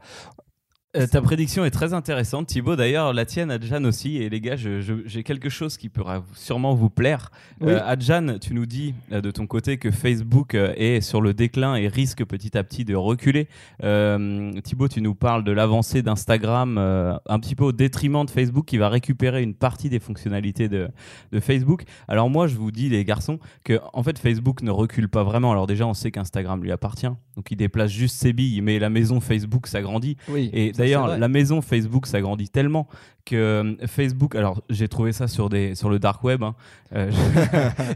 Euh, 0.96 1.08
ta 1.08 1.22
prédiction 1.24 1.66
est 1.66 1.72
très 1.72 1.94
intéressante, 1.94 2.46
Thibaut. 2.48 2.76
D'ailleurs, 2.76 3.14
la 3.14 3.26
tienne, 3.26 3.50
Adjan 3.50 3.84
aussi. 3.86 4.18
Et 4.18 4.30
les 4.30 4.40
gars, 4.40 4.56
j'ai 4.56 5.24
quelque 5.24 5.50
chose 5.50 5.76
qui 5.76 5.90
pourra 5.90 6.24
sûrement 6.36 6.76
vous 6.76 6.92
plaire. 6.92 7.32
Oui. 7.62 7.72
Euh, 7.72 7.80
Adjan, 7.84 8.38
tu 8.40 8.54
nous 8.54 8.68
dis 8.68 8.94
euh, 9.12 9.20
de 9.20 9.32
ton 9.32 9.48
côté 9.48 9.78
que 9.78 9.90
Facebook 9.90 10.54
euh, 10.54 10.72
est 10.78 11.02
sur 11.02 11.20
le 11.20 11.34
déclin 11.34 11.76
et 11.76 11.88
risque 11.88 12.24
petit 12.26 12.56
à 12.56 12.64
petit 12.64 12.86
de 12.86 12.96
reculer. 12.96 13.48
Euh, 13.84 14.52
Thibaut, 14.62 14.88
tu 14.88 15.02
nous 15.02 15.16
parles 15.16 15.44
de 15.44 15.52
l'avancée 15.52 16.04
d'Instagram 16.04 16.78
un 16.78 17.40
petit 17.40 17.56
peu 17.56 17.64
au 17.64 17.72
détriment 17.72 18.26
de 18.26 18.30
Facebook 18.30 18.66
qui 18.66 18.78
va 18.78 18.90
récupérer 18.90 19.42
une 19.42 19.56
partie 19.56 19.90
des 19.90 20.00
fonctionnalités 20.00 20.70
de, 20.70 20.90
de 21.32 21.40
Facebook. 21.40 21.86
Alors 22.08 22.30
moi, 22.30 22.46
je 22.46 22.56
vous 22.56 22.72
dis, 22.72 22.90
les 22.90 23.04
garçons, 23.04 23.40
que 23.64 23.80
en 23.94 24.04
fait, 24.04 24.20
Facebook 24.20 24.62
ne 24.62 24.70
recule 24.70 25.10
pas 25.10 25.24
vraiment. 25.24 25.52
Alors 25.52 25.66
déjà, 25.66 25.88
on 25.88 25.96
sait 25.96 26.12
qu'Instagram 26.12 26.62
lui 26.64 26.72
appartient. 26.72 27.08
Donc 27.36 27.50
il 27.50 27.56
déplace 27.56 27.90
juste 27.90 28.16
ses 28.18 28.32
billes, 28.32 28.62
mais 28.62 28.78
la 28.78 28.92
maison 28.92 29.20
Facebook 29.20 29.66
s'agrandit. 29.66 30.18
Oui. 30.30 30.52
Et 30.54 30.72
d'ailleurs, 30.84 31.18
la 31.18 31.28
maison 31.28 31.62
Facebook 31.62 32.06
s'agrandit 32.08 32.50
tellement 32.50 32.88
que 33.26 33.36
euh, 33.36 33.88
Facebook, 33.88 34.36
alors 34.36 34.62
j'ai 34.70 34.88
trouvé 34.88 35.14
ça 35.14 35.28
sur, 35.28 35.50
des, 35.50 35.76
sur 35.76 35.90
le 35.90 36.00
dark 36.00 36.24
web, 36.24 36.44
hein. 36.44 36.56
Euh, 36.94 37.10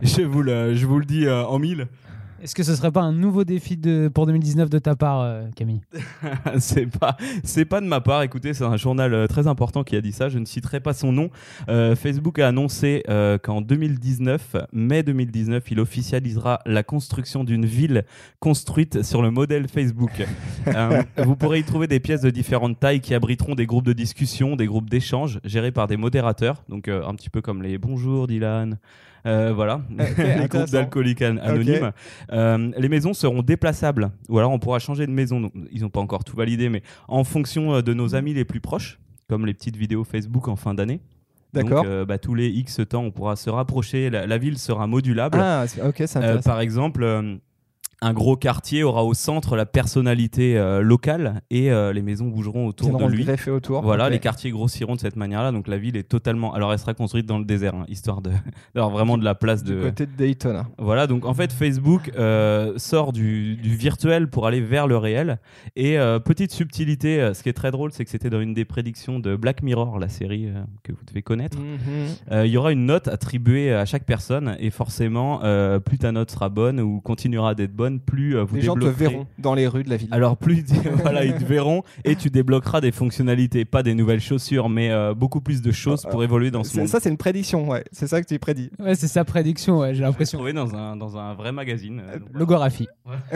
je, 0.02 0.08
je 0.08 0.22
vous 0.22 0.42
le, 0.42 0.74
je 0.74 0.86
vous 0.86 1.00
le 1.00 1.06
dis 1.06 1.26
euh, 1.26 1.46
en 1.46 1.60
mille, 1.60 1.88
Est-ce 2.42 2.56
que 2.56 2.64
ce 2.64 2.76
serait 2.76 2.92
pas 2.92 3.02
un 3.02 3.14
nouveau 3.14 3.44
défi 3.44 3.78
de, 3.78 4.10
pour 4.14 4.26
2019 4.26 4.70
de 4.70 4.80
ta 4.80 4.96
part, 4.96 5.22
euh, 5.22 5.46
Camille 5.56 5.82
c'est 6.60 6.86
pas, 6.86 7.18
c'est 7.44 7.66
pas 7.66 7.82
de 7.82 7.88
ma 7.88 8.02
part. 8.02 8.22
Écoutez, 8.22 8.54
c'est 8.54 8.64
un 8.64 8.78
journal 8.78 9.14
euh, 9.14 9.28
très 9.28 9.48
important 9.48 9.84
qui 9.84 9.96
a 9.96 10.02
dit 10.02 10.12
ça. 10.12 10.30
Je 10.30 10.40
ne 10.40 10.46
citerai 10.46 10.80
pas 10.80 10.94
son 10.94 11.12
nom. 11.12 11.30
Euh, 11.70 11.96
Facebook 11.96 12.40
a 12.40 12.48
annoncé 12.48 13.04
euh, 13.10 13.38
qu'en 13.38 13.62
2019, 13.62 14.56
mai 14.72 15.04
2019, 15.04 15.64
il 15.72 15.80
officialisera 15.80 16.60
la 16.66 16.84
construction 16.84 17.44
d'une 17.44 17.66
ville 17.66 18.06
construite 18.40 19.04
sur 19.04 19.22
le 19.22 19.32
modèle 19.32 19.68
Facebook. 19.68 20.12
Euh, 20.76 21.02
vous 21.24 21.36
pourrez 21.36 21.60
y 21.60 21.64
trouver 21.64 21.88
des 21.88 22.00
pièces 22.00 22.22
de 22.22 22.30
différentes 22.30 22.80
tailles 22.80 23.00
qui 23.00 23.14
abriteront 23.14 23.56
des 23.56 23.66
groupes 23.66 23.86
de 23.86 23.94
discussion, 23.94 24.58
des 24.58 24.66
groupes 24.66 24.90
d'échange 24.90 25.40
gérés 25.46 25.72
par 25.72 25.88
des 25.88 25.96
modérateurs. 25.96 26.64
Donc 26.68 26.88
euh, 26.88 27.06
un 27.06 27.16
petit 27.16 27.30
peu 27.30 27.42
comme 27.42 27.64
les 27.64 27.78
Bonjour 27.78 28.28
Dylan. 28.28 28.78
Euh, 29.28 29.52
voilà, 29.54 29.82
les 29.90 29.96
groupes 30.06 30.18
intéressant. 30.44 30.72
d'alcooliques 30.72 31.22
an- 31.22 31.38
anonymes. 31.42 31.92
Euh, 32.32 32.72
les 32.78 32.90
maisons 32.90 33.14
seront 33.14 33.42
déplaçables, 33.44 34.10
ou 34.30 34.40
alors 34.40 34.52
on 34.52 34.60
pourra 34.60 34.80
changer 34.80 35.06
de 35.06 35.12
maison. 35.12 35.42
Donc, 35.42 35.54
ils 35.72 35.82
n'ont 35.82 35.90
pas 35.90 36.00
encore 36.00 36.24
tout 36.24 36.36
validé, 36.38 36.70
mais 36.70 36.82
en 37.08 37.24
fonction 37.24 37.76
euh, 37.76 37.82
de 37.82 37.94
nos 37.94 38.16
amis 38.16 38.34
les 38.34 38.46
plus 38.46 38.62
proches, 38.62 39.00
comme 39.30 39.46
les 39.46 39.54
petites 39.54 39.76
vidéos 39.76 40.04
Facebook 40.06 40.48
en 40.48 40.56
fin 40.56 40.74
d'année. 40.74 41.02
D'accord. 41.54 41.84
Donc, 41.84 41.92
euh, 41.92 42.06
bah, 42.06 42.18
tous 42.18 42.36
les 42.36 42.48
X 42.50 42.82
temps, 42.90 43.04
on 43.04 43.12
pourra 43.12 43.36
se 43.36 43.50
rapprocher. 43.50 44.10
La, 44.10 44.28
la 44.28 44.38
ville 44.38 44.58
sera 44.58 44.86
modulable. 44.88 45.40
Ah, 45.42 45.66
ok, 45.86 45.96
c'est 46.06 46.18
Euh, 46.18 46.20
intéressant. 46.20 46.50
par 46.50 46.60
exemple, 46.60 47.04
euh, 47.04 47.36
un 48.02 48.14
gros 48.14 48.36
quartier 48.36 48.84
aura 48.84 49.04
au 49.04 49.14
centre 49.14 49.56
la 49.56 49.66
personnalité 49.66 50.58
euh, 50.58 50.82
locale 50.82 51.42
et 51.50 51.72
euh, 51.72 51.94
les 51.94 52.04
maisons 52.04 52.28
bougeront 52.28 52.68
autour 52.68 52.98
de 52.98 53.06
lui. 53.06 53.26
autour. 53.50 53.82
Voilà, 53.82 54.10
les 54.10 54.20
quartiers 54.20 54.52
grossiront 54.52 54.96
de 54.96 55.00
cette 55.00 55.16
manière-là. 55.16 55.52
Donc 55.52 55.68
la 55.68 55.78
ville 55.78 55.98
est 55.98 56.08
totalement. 56.08 56.54
Alors 56.54 56.72
elle 56.72 56.80
sera 56.80 56.94
construite 56.94 57.26
dans 57.26 57.40
le 57.40 57.46
désert, 57.46 57.74
hein, 57.76 57.86
histoire 57.88 58.22
de 58.22 58.30
d'avoir 58.76 58.92
vraiment 58.92 59.18
de 59.18 59.24
la 59.24 59.34
place 59.36 59.64
Du 59.64 59.74
de. 59.74 59.82
côté 59.82 60.06
de 60.06 60.12
Daytona. 60.12 60.68
Voilà, 60.78 61.08
donc 61.08 61.26
en 61.26 61.34
fait 61.34 61.52
Facebook 61.52 62.12
euh, 62.18 62.74
sort 62.78 63.14
du, 63.14 63.56
du 63.56 63.76
virtuel 63.76 64.30
pour 64.30 64.46
aller 64.46 64.62
vers 64.62 64.88
le 64.88 64.98
réel. 64.98 65.40
Et 65.76 65.98
petite 66.26 66.52
subtilité, 66.52 67.32
ce 67.34 67.42
qui 67.44 67.50
est 67.50 67.54
très 67.54 67.72
drôle, 67.72 67.92
c'est 67.92 68.04
que 68.04 68.10
c'était 68.12 68.30
dans 68.30 68.42
une 68.42 68.54
des 68.54 68.66
prédictions 68.66 69.20
de 69.20 69.36
Black 69.36 69.64
Mirror, 69.64 70.00
la 70.00 70.10
série 70.10 70.50
que 70.84 70.92
vous 70.92 71.04
devez 71.08 71.22
connaître. 71.22 71.58
Mhm. 71.58 71.68
Euh, 72.32 72.46
Il 72.46 72.52
y 72.52 72.58
aura 72.58 72.72
une 72.72 72.86
note 72.86 73.08
attribuée 73.08 73.74
à 73.74 73.86
chaque 73.86 74.06
personne 74.06 74.56
et 74.60 74.70
forcément, 74.70 75.40
plus 75.86 75.98
ta 75.98 76.12
note 76.12 76.32
sera 76.32 76.50
bonne 76.50 76.80
ou 76.80 77.02
continuera 77.02 77.56
d'être 77.56 77.74
bonne, 77.74 77.87
plus 78.00 78.36
euh, 78.38 78.44
vous 78.44 78.56
Les 78.56 78.62
gens 78.62 78.76
te 78.76 78.86
verront 78.86 79.26
dans 79.40 79.54
les 79.54 79.68
rues 79.68 79.84
de 79.84 79.90
la 79.90 79.98
ville. 79.98 80.10
alors 80.12 80.38
plus 80.38 80.64
voilà, 81.02 81.26
ils 81.26 81.34
te 81.36 81.44
verront 81.44 81.84
et 82.04 82.16
tu 82.16 82.30
débloqueras 82.30 82.82
des 82.82 82.92
fonctionnalités, 82.92 83.66
pas 83.66 83.84
des 83.84 83.94
nouvelles 83.94 84.20
chaussures, 84.20 84.70
mais 84.70 84.92
euh, 84.92 85.14
beaucoup 85.14 85.42
plus 85.42 85.62
de 85.62 85.72
choses 85.72 86.04
pour 86.10 86.24
évoluer 86.24 86.52
dans 86.52 86.64
ce 86.64 86.78
monde. 86.78 86.88
ça, 86.88 87.00
c'est 87.00 87.10
une 87.10 87.18
prédiction, 87.18 87.68
ouais. 87.70 87.84
C'est 87.92 88.08
ça 88.08 88.22
que 88.22 88.28
tu 88.28 88.38
prédis. 88.40 88.70
Ouais, 88.80 88.96
c'est 88.96 89.08
sa 89.08 89.24
prédiction, 89.26 89.80
ouais, 89.80 89.94
j'ai 89.96 90.02
l'impression. 90.02 90.38
trouvé 90.38 90.54
dans 90.54 90.76
un, 90.76 90.96
dans 90.96 91.18
un 91.18 91.34
vrai 91.34 91.52
magazine. 91.52 92.02
euh, 92.06 92.20
donc. 92.20 92.30
Logographie. 92.34 92.88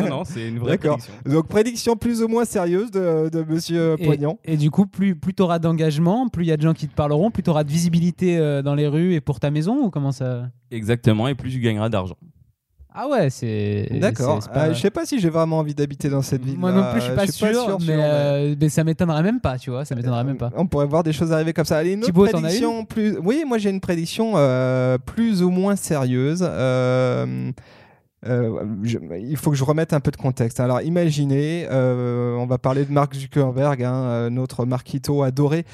non, 0.00 0.08
non, 0.08 0.24
c'est 0.24 0.48
une 0.48 0.58
vraie 0.58 0.78
prédiction. 0.78 1.12
Donc, 1.26 1.48
prédiction 1.48 1.96
plus 1.96 2.22
ou 2.22 2.28
moins 2.28 2.44
sérieuse 2.44 2.90
de, 2.90 3.28
de 3.30 3.42
monsieur 3.44 3.96
Et, 3.98 4.04
Poignant. 4.04 4.38
et 4.44 4.56
du 4.56 4.70
coup, 4.70 4.86
plus, 4.86 5.14
plus 5.14 5.34
tu 5.34 5.42
auras 5.42 5.58
d'engagement, 5.58 6.28
plus 6.28 6.44
il 6.44 6.48
y 6.48 6.52
a 6.52 6.56
de 6.56 6.62
gens 6.62 6.74
qui 6.74 6.88
te 6.88 6.94
parleront, 6.94 7.30
plus 7.30 7.42
tu 7.42 7.50
auras 7.50 7.64
de 7.64 7.70
visibilité 7.70 8.38
euh, 8.38 8.62
dans 8.62 8.74
les 8.74 8.88
rues 8.88 9.14
et 9.14 9.20
pour 9.20 9.38
ta 9.40 9.50
maison 9.50 9.76
ou 9.84 9.90
comment 9.90 10.12
ça? 10.12 10.48
Exactement, 10.70 11.28
et 11.28 11.34
plus 11.34 11.50
tu 11.50 11.60
gagneras 11.60 11.88
d'argent. 11.88 12.16
Ah 12.94 13.08
ouais, 13.08 13.30
c'est. 13.30 13.88
D'accord. 14.00 14.40
pas- 14.52 14.66
Euh, 14.68 14.74
je 14.74 14.80
sais 14.80 14.90
pas 14.90 15.06
si 15.06 15.18
j'ai 15.18 15.30
vraiment 15.30 15.58
envie 15.58 15.74
d'habiter 15.74 16.10
dans 16.10 16.20
cette 16.20 16.44
ville. 16.44 16.58
Moi 16.58 16.72
non 16.72 16.84
plus, 16.92 17.00
je 17.00 17.06
suis 17.06 17.14
pas 17.14 17.26
sûr, 17.26 17.78
euh, 17.88 18.54
mais 18.60 18.68
ça 18.68 18.84
m'étonnerait 18.84 19.22
même 19.22 19.40
pas, 19.40 19.56
tu 19.58 19.70
vois, 19.70 19.84
ça 19.86 19.94
m'étonnerait 19.94 20.24
même 20.24 20.36
pas. 20.36 20.50
On 20.56 20.66
pourrait 20.66 20.86
voir 20.86 21.02
des 21.02 21.12
choses 21.12 21.32
arriver 21.32 21.52
comme 21.54 21.64
ça. 21.64 21.78
Allez, 21.78 21.92
une 21.92 22.00
autre 22.00 22.06
Thibaut, 22.08 22.24
as 22.26 22.30
prédiction 22.30 22.84
plus. 22.84 23.16
Oui, 23.22 23.44
moi 23.46 23.56
j'ai 23.58 23.70
une 23.70 23.80
prédiction 23.80 24.32
euh, 24.36 24.98
plus 24.98 25.42
ou 25.42 25.48
moins 25.50 25.74
sérieuse. 25.76 26.44
Euh, 26.46 27.50
euh, 28.26 28.64
je- 28.82 28.98
il 29.20 29.36
faut 29.36 29.50
que 29.50 29.56
je 29.56 29.64
remette 29.64 29.92
un 29.92 30.00
peu 30.00 30.10
de 30.10 30.16
contexte. 30.16 30.60
Alors 30.60 30.80
imaginez, 30.82 31.66
euh, 31.70 32.36
on 32.36 32.46
va 32.46 32.58
parler 32.58 32.84
de 32.84 32.92
Mark 32.92 33.14
Zuckerberg, 33.14 33.82
hein, 33.82 33.94
euh, 33.94 34.30
notre 34.30 34.64
Marquito 34.64 35.22
adoré. 35.22 35.64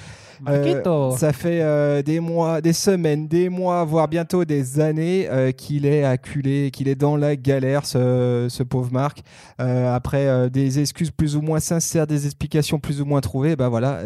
Euh, 0.48 0.64
Marquito. 0.64 1.16
ça 1.16 1.32
fait 1.32 2.02
des 2.04 2.20
mois, 2.20 2.60
des 2.60 2.72
semaines, 2.72 3.26
des 3.26 3.48
mois, 3.48 3.84
voire 3.84 4.06
bientôt 4.06 4.44
des 4.44 4.78
années 4.78 5.28
qu'il 5.56 5.84
est 5.84 6.04
acculé, 6.04 6.70
qu'il 6.70 6.86
est 6.86 6.94
dans 6.94 7.16
la 7.16 7.34
galère, 7.34 7.84
ce, 7.84 8.46
ce 8.48 8.62
pauvre 8.62 8.92
Marc. 8.92 9.22
Euh, 9.60 9.92
après 9.92 10.48
des 10.48 10.78
excuses 10.78 11.10
plus 11.10 11.34
ou 11.34 11.42
moins 11.42 11.58
sincères, 11.58 12.06
des 12.06 12.24
explications 12.26 12.78
plus 12.78 13.00
ou 13.00 13.04
moins 13.04 13.20
trouvées, 13.20 13.56
ben 13.56 13.68
voilà, 13.68 13.98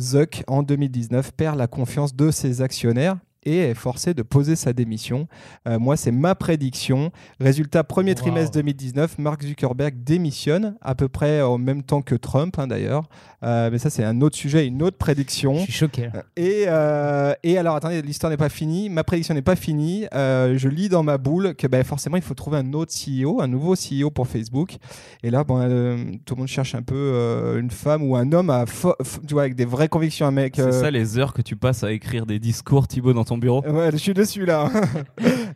Zuck 0.00 0.42
en 0.48 0.64
2019 0.64 1.30
perd 1.32 1.56
la 1.56 1.68
confiance 1.68 2.16
de 2.16 2.32
ses 2.32 2.60
actionnaires 2.60 3.16
et 3.46 3.58
est 3.58 3.74
forcé 3.74 4.12
de 4.12 4.22
poser 4.22 4.56
sa 4.56 4.74
démission. 4.74 5.26
Euh, 5.66 5.78
moi, 5.78 5.96
c'est 5.96 6.10
ma 6.10 6.34
prédiction. 6.34 7.10
Résultat, 7.40 7.82
premier 7.84 8.10
Wow. 8.10 8.16
trimestre 8.16 8.50
2019, 8.52 9.18
Mark 9.18 9.42
Zuckerberg 9.42 9.94
démissionne, 10.04 10.76
à 10.82 10.94
peu 10.94 11.08
près 11.08 11.40
en 11.40 11.56
même 11.58 11.82
temps 11.82 12.02
que 12.02 12.14
Trump, 12.14 12.58
hein, 12.58 12.66
d'ailleurs. 12.66 13.04
Euh, 13.42 13.70
mais 13.70 13.78
ça, 13.78 13.88
c'est 13.90 14.04
un 14.04 14.20
autre 14.20 14.36
sujet, 14.36 14.66
une 14.66 14.82
autre 14.82 14.96
prédiction. 14.98 15.54
Je 15.54 15.62
suis 15.62 15.72
choqué. 15.72 16.08
là. 16.12 16.24
Et, 16.36 16.64
euh, 16.66 17.32
et 17.42 17.56
alors, 17.58 17.76
attendez, 17.76 18.02
l'histoire 18.02 18.30
n'est 18.30 18.36
pas 18.36 18.48
finie. 18.48 18.88
Ma 18.90 19.04
prédiction 19.04 19.34
n'est 19.34 19.42
pas 19.42 19.56
finie. 19.56 20.06
Euh, 20.14 20.58
je 20.58 20.68
lis 20.68 20.88
dans 20.88 21.02
ma 21.02 21.16
boule 21.18 21.54
que 21.54 21.66
ben, 21.66 21.84
forcément, 21.84 22.16
il 22.16 22.22
faut 22.22 22.34
trouver 22.34 22.58
un 22.58 22.72
autre 22.72 22.92
CEO, 22.92 23.40
un 23.40 23.46
nouveau 23.46 23.74
CEO 23.74 24.10
pour 24.10 24.26
Facebook. 24.26 24.76
Et 25.22 25.30
là, 25.30 25.44
bon, 25.44 25.60
euh, 25.60 25.96
tout 26.24 26.34
le 26.34 26.40
monde 26.40 26.48
cherche 26.48 26.74
un 26.74 26.82
peu 26.82 26.94
euh, 26.96 27.60
une 27.60 27.70
femme 27.70 28.02
ou 28.02 28.16
un 28.16 28.32
homme 28.32 28.50
à 28.50 28.64
fo- 28.64 28.96
f- 29.00 29.18
tu 29.26 29.34
vois, 29.34 29.42
avec 29.42 29.54
des 29.54 29.64
vraies 29.64 29.88
convictions, 29.88 30.26
un 30.26 30.30
mec. 30.32 30.54
C'est 30.56 30.62
euh, 30.62 30.72
ça 30.82 30.90
les 30.90 31.18
heures 31.18 31.32
que 31.32 31.42
tu 31.42 31.54
passes 31.56 31.84
à 31.84 31.92
écrire 31.92 32.26
des 32.26 32.38
discours, 32.38 32.88
Thibaut, 32.88 33.12
dans 33.12 33.24
ton 33.24 33.35
bureau 33.38 33.62
Ouais, 33.66 33.90
je 33.92 33.96
suis 33.96 34.14
dessus 34.14 34.44
là. 34.46 34.70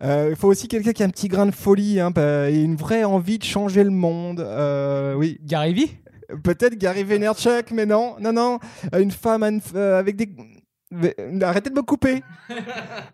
Euh, 0.03 0.29
Il 0.31 0.37
faut 0.37 0.49
aussi 0.49 0.67
quelqu'un 0.67 0.93
qui 0.93 1.03
a 1.03 1.07
un 1.07 1.11
petit 1.11 1.29
grain 1.29 1.45
de 1.45 1.51
folie 1.51 2.01
hein, 2.01 2.11
bah, 2.11 2.49
et 2.51 2.63
une 2.63 2.75
vraie 2.77 3.05
envie 3.05 3.39
de 3.39 3.45
changer 3.45 3.85
le 3.85 3.91
monde. 3.91 4.41
Euh, 4.41 5.15
oui, 5.15 5.39
Gary 5.45 5.75
Vee? 5.75 5.91
Peut-être 6.43 6.75
Gary 6.77 7.05
Vaynerchuk, 7.05 7.71
mais 7.73 7.85
non, 7.85 8.15
non, 8.19 8.33
non. 8.33 8.59
Euh, 8.95 9.01
Une 9.03 9.11
femme 9.11 9.43
une 9.43 9.61
avec 9.77 10.17
des. 10.17 10.31
Mais, 10.91 11.15
Arrêtez 11.43 11.69
de 11.71 11.75
me 11.75 11.83
couper. 11.83 12.23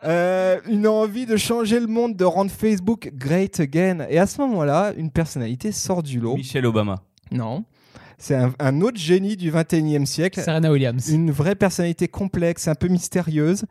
Euh, 0.05 0.61
une 0.69 0.87
envie 0.87 1.27
de 1.27 1.37
changer 1.37 1.81
le 1.81 1.89
monde, 1.89 2.15
de 2.17 2.25
rendre 2.25 2.51
Facebook 2.51 3.11
great 3.15 3.59
again. 3.59 4.07
Et 4.09 4.19
à 4.19 4.27
ce 4.27 4.41
moment-là, 4.43 4.93
une 4.97 5.11
personnalité 5.11 5.73
sort 5.73 6.03
du 6.05 6.21
lot. 6.21 6.37
Michel 6.37 6.65
Obama. 6.67 6.97
Non. 7.33 7.65
C'est 8.19 8.35
un, 8.37 8.53
un 8.61 8.81
autre 8.81 8.99
génie 8.99 9.37
du 9.37 9.51
21e 9.51 10.07
siècle. 10.07 10.41
Serena 10.41 10.71
Williams. 10.71 11.09
Une 11.09 11.31
vraie 11.31 11.55
personnalité 11.57 12.07
complexe, 12.09 12.69
un 12.69 12.75
peu 12.75 12.89
mystérieuse. 12.89 13.65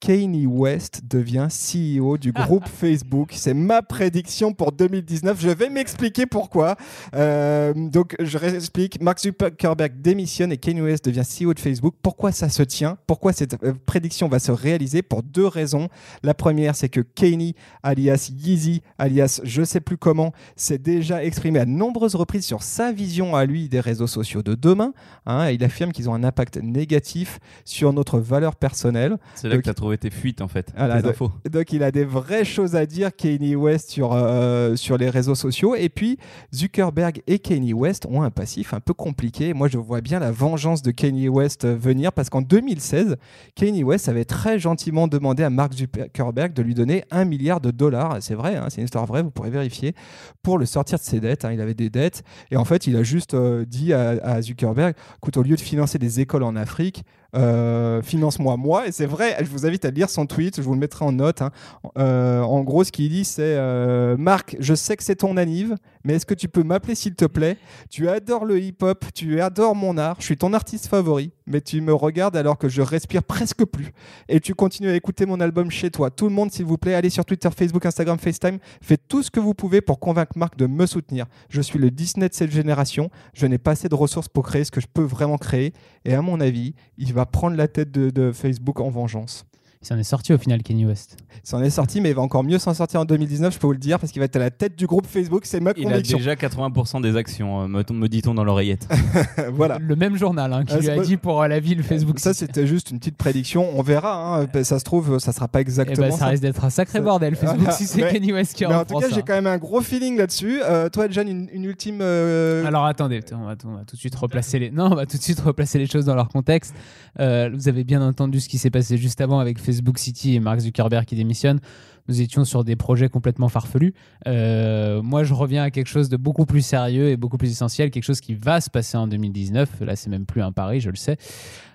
Kanye 0.00 0.46
West 0.46 1.02
devient 1.08 1.48
CEO 1.50 2.18
du 2.18 2.32
groupe 2.32 2.66
Facebook. 2.68 3.30
C'est 3.32 3.54
ma 3.54 3.82
prédiction 3.82 4.52
pour 4.52 4.72
2019. 4.72 5.40
Je 5.40 5.48
vais 5.48 5.70
m'expliquer 5.70 6.26
pourquoi. 6.26 6.76
Euh, 7.14 7.72
donc, 7.74 8.14
je 8.20 8.36
réexplique. 8.36 9.00
Mark 9.00 9.20
Zuckerberg 9.20 10.00
démissionne 10.00 10.52
et 10.52 10.58
Kanye 10.58 10.82
West 10.82 11.04
devient 11.06 11.22
CEO 11.24 11.54
de 11.54 11.60
Facebook. 11.60 11.94
Pourquoi 12.02 12.30
ça 12.32 12.48
se 12.48 12.62
tient? 12.62 12.98
Pourquoi 13.06 13.32
cette 13.32 13.62
euh, 13.64 13.72
prédiction 13.86 14.28
va 14.28 14.38
se 14.38 14.52
réaliser? 14.52 15.02
Pour 15.02 15.22
deux 15.22 15.46
raisons. 15.46 15.88
La 16.22 16.34
première, 16.34 16.76
c'est 16.76 16.88
que 16.90 17.00
Kanye, 17.00 17.54
alias 17.82 18.30
Yeezy, 18.32 18.82
alias 18.98 19.40
je 19.44 19.62
sais 19.64 19.80
plus 19.80 19.96
comment, 19.96 20.32
s'est 20.56 20.78
déjà 20.78 21.24
exprimé 21.24 21.58
à 21.60 21.64
nombreuses 21.66 22.14
reprises 22.16 22.44
sur 22.44 22.62
sa 22.62 22.92
vision 22.92 23.34
à 23.34 23.44
lui 23.46 23.68
des 23.68 23.80
réseaux 23.80 24.06
sociaux 24.06 24.42
de 24.42 24.54
demain. 24.54 24.92
Hein, 25.24 25.48
et 25.48 25.54
il 25.54 25.64
affirme 25.64 25.92
qu'ils 25.92 26.10
ont 26.10 26.14
un 26.14 26.24
impact 26.24 26.58
négatif 26.62 27.38
sur 27.64 27.92
notre 27.92 28.18
valeur 28.18 28.56
personnelle. 28.56 29.16
C'est 29.34 29.48
là 29.48 29.54
que 29.54 29.58
Ok. 29.60 29.64
tu 29.64 29.70
as 29.70 29.74
trouvé 29.86 29.98
tes 29.98 30.10
fuites 30.10 30.40
en 30.40 30.48
fait, 30.48 30.72
Voilà, 30.76 30.96
tes 30.96 31.02
donc- 31.02 31.12
infos. 31.12 31.32
Donc 31.50 31.72
il 31.72 31.82
a 31.84 31.90
des 31.92 32.04
vraies 32.04 32.44
choses 32.44 32.74
à 32.74 32.86
dire, 32.86 33.14
Kanye 33.14 33.54
West, 33.54 33.90
sur, 33.90 34.12
euh, 34.12 34.74
sur 34.76 34.98
les 34.98 35.08
réseaux 35.10 35.34
sociaux. 35.36 35.74
Et 35.76 35.88
puis 35.88 36.18
Zuckerberg 36.54 37.22
et 37.26 37.38
Kanye 37.38 37.72
West 37.72 38.06
ont 38.10 38.22
un 38.22 38.30
passif 38.30 38.74
un 38.74 38.80
peu 38.80 38.94
compliqué. 38.94 39.54
Moi, 39.54 39.68
je 39.68 39.78
vois 39.78 40.00
bien 40.00 40.18
la 40.18 40.32
vengeance 40.32 40.82
de 40.82 40.90
Kanye 40.90 41.28
West 41.28 41.64
euh, 41.64 41.76
venir 41.76 42.12
parce 42.12 42.30
qu'en 42.30 42.42
2016, 42.42 43.16
Kanye 43.54 43.84
West 43.84 44.08
avait 44.08 44.24
très 44.24 44.58
gentiment 44.58 45.06
demandé 45.06 45.42
à 45.44 45.50
Mark 45.50 45.72
Zuckerberg 45.74 46.52
de 46.52 46.62
lui 46.62 46.74
donner 46.74 47.04
un 47.10 47.24
milliard 47.24 47.60
de 47.60 47.70
dollars. 47.70 48.16
C'est 48.20 48.34
vrai, 48.34 48.56
hein, 48.56 48.66
c'est 48.68 48.78
une 48.80 48.84
histoire 48.86 49.06
vraie, 49.06 49.22
vous 49.22 49.30
pourrez 49.30 49.50
vérifier, 49.50 49.94
pour 50.42 50.58
le 50.58 50.66
sortir 50.66 50.98
de 50.98 51.04
ses 51.04 51.20
dettes. 51.20 51.44
hein. 51.44 51.52
Il 51.52 51.60
avait 51.60 51.74
des 51.74 51.90
dettes. 51.90 52.22
Et 52.50 52.56
en 52.56 52.64
fait, 52.64 52.86
il 52.86 52.96
a 52.96 53.02
juste 53.02 53.34
euh, 53.34 53.64
dit 53.64 53.92
à, 53.92 54.10
à 54.22 54.42
Zuckerberg, 54.42 54.94
écoute, 55.18 55.36
au 55.36 55.42
lieu 55.42 55.54
de 55.56 55.60
financer 55.60 55.98
des 55.98 56.20
écoles 56.20 56.42
en 56.42 56.56
Afrique, 56.56 57.04
euh, 57.34 58.02
finance-moi 58.02 58.56
moi. 58.56 58.86
Et 58.86 58.92
c'est 58.92 59.06
vrai, 59.06 59.36
je 59.40 59.46
vous 59.46 59.66
invite 59.66 59.84
à 59.84 59.90
lire 59.90 60.08
son 60.10 60.26
tweet, 60.26 60.56
je 60.56 60.62
vous 60.62 60.72
le 60.74 60.78
mettrai 60.78 61.04
en 61.04 61.12
note. 61.12 61.42
hein. 61.42 61.50
Euh, 61.98 62.40
en 62.40 62.62
gros, 62.62 62.84
ce 62.84 62.92
qu'il 62.92 63.08
dit, 63.10 63.24
c'est 63.24 63.56
euh, 63.56 64.16
Marc, 64.16 64.56
je 64.60 64.74
sais 64.74 64.96
que 64.96 65.02
c'est 65.02 65.16
ton 65.16 65.36
anniv, 65.36 65.74
mais 66.06 66.14
est-ce 66.14 66.26
que 66.26 66.34
tu 66.34 66.48
peux 66.48 66.62
m'appeler 66.62 66.94
s'il 66.94 67.16
te 67.16 67.24
plaît? 67.24 67.58
Tu 67.90 68.08
adores 68.08 68.44
le 68.44 68.60
hip-hop, 68.60 69.04
tu 69.12 69.40
adores 69.40 69.74
mon 69.74 69.98
art, 69.98 70.16
je 70.20 70.26
suis 70.26 70.36
ton 70.36 70.52
artiste 70.52 70.86
favori, 70.86 71.32
mais 71.46 71.60
tu 71.60 71.80
me 71.80 71.92
regardes 71.92 72.36
alors 72.36 72.58
que 72.58 72.68
je 72.68 72.80
respire 72.80 73.24
presque 73.24 73.64
plus. 73.64 73.92
Et 74.28 74.38
tu 74.38 74.54
continues 74.54 74.88
à 74.88 74.94
écouter 74.94 75.26
mon 75.26 75.40
album 75.40 75.68
chez 75.68 75.90
toi. 75.90 76.10
Tout 76.10 76.28
le 76.28 76.32
monde, 76.32 76.52
s'il 76.52 76.64
vous 76.64 76.78
plaît, 76.78 76.94
allez 76.94 77.10
sur 77.10 77.24
Twitter, 77.24 77.48
Facebook, 77.50 77.84
Instagram, 77.84 78.20
FaceTime. 78.20 78.58
Faites 78.80 79.02
tout 79.08 79.24
ce 79.24 79.32
que 79.32 79.40
vous 79.40 79.52
pouvez 79.52 79.80
pour 79.80 79.98
convaincre 79.98 80.38
Marc 80.38 80.56
de 80.56 80.66
me 80.66 80.86
soutenir. 80.86 81.26
Je 81.48 81.60
suis 81.60 81.80
le 81.80 81.90
Disney 81.90 82.28
de 82.28 82.34
cette 82.34 82.52
génération. 82.52 83.10
Je 83.34 83.46
n'ai 83.46 83.58
pas 83.58 83.72
assez 83.72 83.88
de 83.88 83.94
ressources 83.96 84.28
pour 84.28 84.46
créer 84.46 84.62
ce 84.62 84.70
que 84.70 84.80
je 84.80 84.86
peux 84.86 85.02
vraiment 85.02 85.38
créer. 85.38 85.72
Et 86.04 86.14
à 86.14 86.22
mon 86.22 86.40
avis, 86.40 86.76
il 86.98 87.14
va 87.14 87.26
prendre 87.26 87.56
la 87.56 87.66
tête 87.66 87.90
de, 87.90 88.10
de 88.10 88.30
Facebook 88.30 88.78
en 88.78 88.90
vengeance. 88.90 89.44
Il 89.86 89.90
s'en 89.90 89.98
est 89.98 90.02
sorti 90.02 90.32
au 90.32 90.38
final, 90.38 90.64
Kanye 90.64 90.84
West. 90.84 91.16
Il 91.44 91.48
s'en 91.48 91.62
est 91.62 91.70
sorti, 91.70 92.00
mais 92.00 92.08
il 92.10 92.14
va 92.16 92.20
encore 92.22 92.42
mieux 92.42 92.58
s'en 92.58 92.74
sortir 92.74 92.98
en 92.98 93.04
2019, 93.04 93.54
je 93.54 93.58
peux 93.60 93.68
vous 93.68 93.72
le 93.72 93.78
dire, 93.78 94.00
parce 94.00 94.10
qu'il 94.10 94.18
va 94.18 94.24
être 94.24 94.34
à 94.34 94.40
la 94.40 94.50
tête 94.50 94.76
du 94.76 94.84
groupe 94.88 95.06
Facebook. 95.06 95.42
C'est 95.46 95.60
ma 95.60 95.70
Il 95.76 95.86
a 95.86 95.90
conviction. 95.92 96.18
déjà 96.18 96.34
80% 96.34 97.00
des 97.02 97.14
actions, 97.14 97.62
euh, 97.62 97.66
me, 97.68 97.84
me 97.92 98.08
dit-on 98.08 98.34
dans 98.34 98.42
l'oreillette. 98.42 98.88
voilà. 99.52 99.78
Le 99.80 99.94
même 99.94 100.16
journal 100.16 100.52
hein, 100.52 100.64
qui 100.64 100.74
Ah, 100.74 100.78
lui 100.80 100.90
a 100.90 100.96
pas- 100.96 101.02
dit 101.02 101.16
pour 101.16 101.40
euh, 101.40 101.46
la 101.46 101.60
ville 101.60 101.84
Facebook. 101.84 102.18
Ça, 102.18 102.34
c'était 102.34 102.66
juste 102.66 102.90
une 102.90 102.98
petite 102.98 103.16
prédiction. 103.16 103.78
On 103.78 103.82
verra. 103.82 104.40
hein. 104.42 104.48
Ça 104.64 104.80
se 104.80 104.84
trouve, 104.84 105.20
ça 105.20 105.30
sera 105.30 105.46
pas 105.46 105.60
Eh 105.60 105.62
exactement 105.62 106.08
ben, 106.08 106.10
ça 106.10 106.18
ça. 106.18 106.26
risque 106.26 106.42
d'être 106.42 106.64
un 106.64 106.70
sacré 106.70 107.00
bordel 107.00 107.36
Facebook 107.36 107.60
Voilà. 107.60 107.72
si 107.76 107.86
c'est 107.86 108.00
Kanye 108.12 108.32
West 108.32 108.54
qui 108.54 108.66
Mais 108.66 108.74
en 108.74 108.80
reprend 108.80 109.00
tout 109.00 109.08
cas, 109.08 109.14
j'ai 109.14 109.22
quand 109.22 109.34
même 109.34 109.46
un 109.46 109.58
gros 109.58 109.82
feeling 109.82 110.16
là-dessus. 110.16 110.62
Euh, 110.64 110.88
toi, 110.88 111.08
Jeanne, 111.08 111.28
une, 111.28 111.48
une 111.52 111.64
ultime. 111.64 111.98
euh, 112.00 112.66
Alors 112.66 112.86
attendez, 112.86 113.20
on 113.32 113.44
va, 113.44 113.54
on 113.64 113.74
va 113.74 113.84
tout 113.86 113.94
de 113.94 114.00
suite 114.00 114.16
replacer 114.16 114.58
les. 114.58 114.72
Non, 114.72 114.86
on 114.90 114.96
va 114.96 115.06
tout 115.06 115.16
de 115.16 115.22
suite 115.22 115.38
replacer 115.38 115.78
les 115.78 115.86
choses 115.86 116.06
dans 116.06 116.16
leur 116.16 116.28
contexte. 116.28 116.74
Euh, 117.20 117.50
vous 117.54 117.68
avez 117.68 117.84
bien 117.84 118.02
entendu 118.02 118.40
ce 118.40 118.48
qui 118.48 118.58
s'est 118.58 118.70
passé 118.70 118.96
juste 118.98 119.20
avant 119.20 119.38
avec 119.38 119.60
Facebook 119.60 119.75
City 119.98 120.34
et 120.34 120.40
Mark 120.40 120.60
Zuckerberg 120.60 121.04
qui 121.04 121.16
démissionne. 121.16 121.60
Nous 122.08 122.20
étions 122.20 122.44
sur 122.44 122.62
des 122.62 122.76
projets 122.76 123.08
complètement 123.08 123.48
farfelus. 123.48 123.92
Euh, 124.28 125.02
moi, 125.02 125.24
je 125.24 125.34
reviens 125.34 125.64
à 125.64 125.70
quelque 125.72 125.88
chose 125.88 126.08
de 126.08 126.16
beaucoup 126.16 126.46
plus 126.46 126.62
sérieux 126.62 127.08
et 127.08 127.16
beaucoup 127.16 127.36
plus 127.36 127.50
essentiel, 127.50 127.90
quelque 127.90 128.04
chose 128.04 128.20
qui 128.20 128.34
va 128.34 128.60
se 128.60 128.70
passer 128.70 128.96
en 128.96 129.08
2019. 129.08 129.80
Là, 129.80 129.96
c'est 129.96 130.08
même 130.08 130.24
plus 130.24 130.40
un 130.40 130.52
pari, 130.52 130.78
je 130.78 130.90
le 130.90 130.94
sais. 130.96 131.16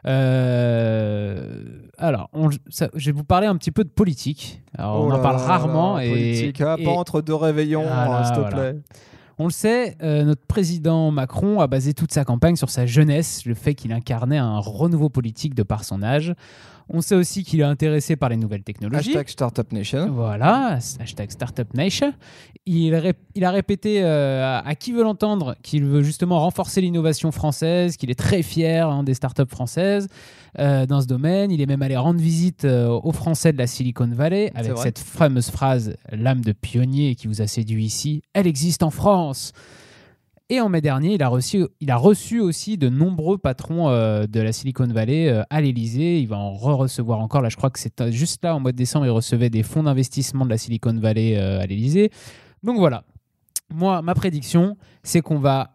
Euh, 0.06 1.56
alors, 1.98 2.30
on- 2.34 2.50
ça- 2.70 2.90
je 2.96 3.06
vais 3.08 3.12
vous 3.12 3.24
parler 3.24 3.48
un 3.48 3.56
petit 3.58 3.72
peu 3.72 3.84
de 3.84 3.90
politique. 3.90 4.62
Alors, 4.78 5.02
oh 5.02 5.08
on 5.10 5.12
en 5.12 5.20
parle 5.20 5.38
là, 5.38 5.44
rarement 5.44 6.00
et, 6.00 6.10
politique, 6.10 6.62
ah, 6.62 6.76
et- 6.80 6.84
pas 6.86 6.92
entre 6.92 7.22
deux 7.22 7.36
réveillons, 7.36 7.84
Voilà, 7.84 8.20
hein, 8.20 8.24
s'il 8.24 8.36
te 8.36 8.40
voilà. 8.40 8.56
plaît. 8.72 8.80
on 9.38 9.46
le 9.46 9.52
sait, 9.52 9.98
euh, 10.04 10.24
notre 10.24 10.46
président 10.46 11.10
Macron 11.12 11.62
a 11.62 11.68
basé 11.68 11.94
toute 11.94 12.12
sa 12.14 12.24
campagne 12.24 12.56
sur 12.56 12.70
sa 12.70 12.86
jeunesse, 12.86 13.44
le 13.46 13.56
fait 13.56 13.74
qu'il 13.74 13.92
incarnait 13.92 14.38
un 14.38 14.60
renouveau 14.60 15.10
politique 15.10 15.56
de 15.56 15.64
par 15.64 15.84
son 15.84 16.04
âge. 16.04 16.34
On 16.94 17.02
sait 17.02 17.16
aussi 17.16 17.44
qu'il 17.44 17.60
est 17.62 17.64
intéressé 17.64 18.16
par 18.16 18.30
les 18.30 18.38
nouvelles 18.38 18.64
technologies. 18.64 19.10
Hashtag 19.12 19.30
Startup 19.30 19.72
Nation. 19.72 20.12
Voilà, 20.12 20.80
hashtag 21.00 21.32
Startup 21.32 21.74
Nation. 21.74 22.14
Il, 22.66 22.94
ré- 22.96 23.16
il 23.34 23.44
a 23.46 23.52
répété 23.52 24.04
euh, 24.04 24.60
à, 24.64 24.76
qui 24.76 24.92
veut 24.92 25.04
l'entendre 25.04 25.56
qu'il 25.64 25.84
veut 25.86 26.04
justement 26.04 26.40
renforcer 26.40 26.82
l'innovation 26.82 27.32
française, 27.32 27.98
qu'il 27.98 28.12
est 28.12 28.20
très 28.20 28.44
fier 28.44 28.88
hein, 28.90 29.04
des 29.04 29.14
startups 29.14 29.48
françaises 29.50 30.08
euh, 30.60 30.86
dans 30.86 31.02
ce 31.02 31.08
domaine. 31.08 31.50
Il 31.50 31.62
est 31.62 31.66
même 31.66 31.82
allé 31.82 31.96
rendre 31.98 32.20
visite 32.20 32.66
euh, 32.66 32.88
aux 32.90 33.14
Français 33.14 33.52
de 33.54 33.58
la 33.58 33.68
Silicon 33.68 34.10
Valley 34.14 34.52
avec 34.54 34.72
cette 34.84 35.00
fameuse 35.00 35.50
phrase 35.50 35.96
L'âme 36.12 36.42
de 36.42 36.52
pionnier 36.52 37.16
qui 37.16 37.28
vous 37.28 37.42
a 37.42 37.48
séduit 37.48 37.86
ici, 37.86 38.22
elle 38.34 38.48
existe 38.48 38.84
en 38.84 38.92
France. 38.92 39.54
Et 40.52 40.60
en 40.60 40.68
mai 40.68 40.82
dernier, 40.82 41.14
il 41.14 41.24
a 41.24 41.30
reçu, 41.30 41.66
il 41.80 41.92
a 41.92 41.96
reçu 41.96 42.42
aussi 42.42 42.78
de 42.78 42.90
nombreux 42.90 43.38
patrons 43.38 43.88
euh, 43.88 44.28
de 44.28 44.42
la 44.42 44.52
Silicon 44.52 44.86
Valley 44.86 45.30
euh, 45.30 45.44
à 45.50 45.62
l'Elysée. 45.62 46.20
Il 46.20 46.28
va 46.28 46.36
en 46.36 46.52
re-recevoir 46.52 47.22
encore. 47.22 47.42
Là, 47.42 47.48
je 47.48 47.56
crois 47.56 47.70
que 47.70 47.80
c'est 47.80 48.02
euh, 48.02 48.12
juste 48.12 48.44
là, 48.44 48.54
en 48.54 48.60
mois 48.60 48.74
de 48.74 48.78
décembre, 48.78 49.06
il 49.06 49.12
recevait 49.12 49.50
des 49.50 49.64
fonds 49.64 49.84
d'investissement 49.84 50.44
de 50.44 50.50
la 50.50 50.58
Silicon 50.58 50.94
Valley 51.00 51.38
à 51.38 51.66
l'Elysée. 51.66 52.12
Donc 52.64 52.80
voilà. 52.80 53.06
Moi, 53.74 54.02
ma 54.02 54.14
prédiction, 54.14 54.76
c'est 55.04 55.22
qu'on 55.22 55.40
va, 55.40 55.72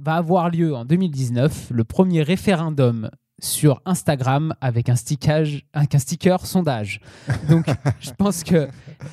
va 0.00 0.14
avoir 0.14 0.48
lieu 0.48 0.76
en 0.76 0.84
2019 0.84 1.72
le 1.72 1.82
premier 1.82 2.22
référendum 2.22 3.10
sur 3.40 3.80
Instagram 3.84 4.54
avec 4.60 4.88
un 4.88 4.96
stickage, 4.96 5.64
avec 5.72 5.94
un 5.94 5.98
sticker 5.98 6.44
sondage. 6.44 7.00
Donc, 7.48 7.66
je 8.00 8.10
pense 8.18 8.42
que 8.42 8.68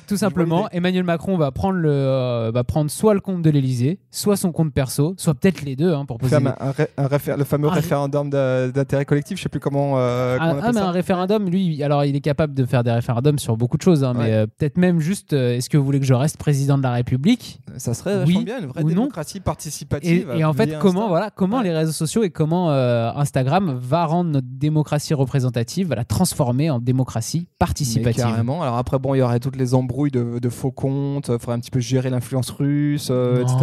tout 0.08 0.16
simplement, 0.16 0.68
Emmanuel 0.70 1.04
Macron 1.04 1.36
va 1.36 1.52
prendre 1.52 1.78
le, 1.78 1.90
euh, 1.90 2.50
va 2.52 2.64
prendre 2.64 2.90
soit 2.90 3.14
le 3.14 3.20
compte 3.20 3.42
de 3.42 3.50
l'Elysée, 3.50 4.00
soit 4.10 4.36
son 4.36 4.50
compte 4.50 4.72
perso, 4.72 5.14
soit 5.16 5.34
peut-être 5.34 5.62
les 5.62 5.76
deux 5.76 5.92
hein, 5.94 6.04
pour 6.06 6.18
poser. 6.18 6.34
Comme 6.36 6.48
un- 6.48 6.56
un 6.58 6.70
ré- 6.72 6.88
un 6.96 7.06
réfé- 7.06 7.36
le 7.36 7.44
fameux 7.44 7.68
Un 7.68 7.72
référendum 7.72 8.28
d'intérêt 8.30 9.04
collectif, 9.04 9.38
je 9.38 9.44
sais 9.44 9.48
plus 9.48 9.60
comment. 9.60 9.94
euh, 9.98 10.36
comment 10.38 10.50
Ah, 10.50 10.52
on 10.52 10.56
ah, 10.56 10.58
appelle 10.60 10.74
mais 10.74 10.80
ça. 10.80 10.88
un 10.88 10.92
référendum, 10.92 11.48
lui, 11.48 11.82
alors 11.84 12.04
il 12.04 12.16
est 12.16 12.20
capable 12.20 12.54
de 12.54 12.64
faire 12.64 12.82
des 12.82 12.90
référendums 12.92 13.38
sur 13.38 13.56
beaucoup 13.56 13.76
de 13.76 13.82
choses, 13.82 14.02
hein, 14.02 14.12
Ouais. 14.16 14.24
mais 14.24 14.32
euh, 14.32 14.46
peut-être 14.46 14.76
même 14.78 14.98
juste, 14.98 15.32
euh, 15.34 15.54
est-ce 15.56 15.70
que 15.70 15.76
vous 15.76 15.84
voulez 15.84 16.00
que 16.00 16.06
je 16.06 16.14
reste 16.14 16.36
président 16.36 16.78
de 16.78 16.82
la 16.82 16.92
République? 16.92 17.60
Ça 17.76 17.94
serait 17.94 18.24
Oui 18.26 18.42
bien, 18.44 18.58
une 18.60 18.66
vraie 18.66 18.82
non. 18.82 18.88
démocratie 18.88 19.38
et, 19.38 19.40
participative. 19.40 20.32
et 20.36 20.44
en 20.44 20.52
fait, 20.52 20.78
comment, 20.80 21.00
Insta. 21.02 21.08
voilà, 21.08 21.30
comment 21.30 21.58
Ouais. 21.58 21.64
les 21.64 21.72
réseaux 21.72 21.92
sociaux 21.92 22.24
et 22.24 22.30
comment 22.30 22.70
Instagram 22.70 23.78
va 23.80 24.04
rendre 24.06 24.15
notre 24.24 24.46
démocratie 24.50 25.14
représentative, 25.14 25.88
va 25.88 25.96
la 25.96 26.04
transformer 26.04 26.70
en 26.70 26.78
démocratie 26.78 27.40
Mais 27.40 27.56
participative. 27.58 28.24
carrément. 28.24 28.62
Alors 28.62 28.76
après, 28.76 28.98
bon, 28.98 29.14
il 29.14 29.18
y 29.18 29.22
aurait 29.22 29.40
toutes 29.40 29.56
les 29.56 29.74
embrouilles 29.74 30.10
de, 30.10 30.38
de 30.38 30.48
faux 30.48 30.70
comptes. 30.70 31.28
Il 31.28 31.38
faudrait 31.38 31.54
un 31.54 31.60
petit 31.60 31.70
peu 31.70 31.80
gérer 31.80 32.10
l'influence 32.10 32.50
russe, 32.50 33.08
euh, 33.10 33.42
etc. 33.42 33.58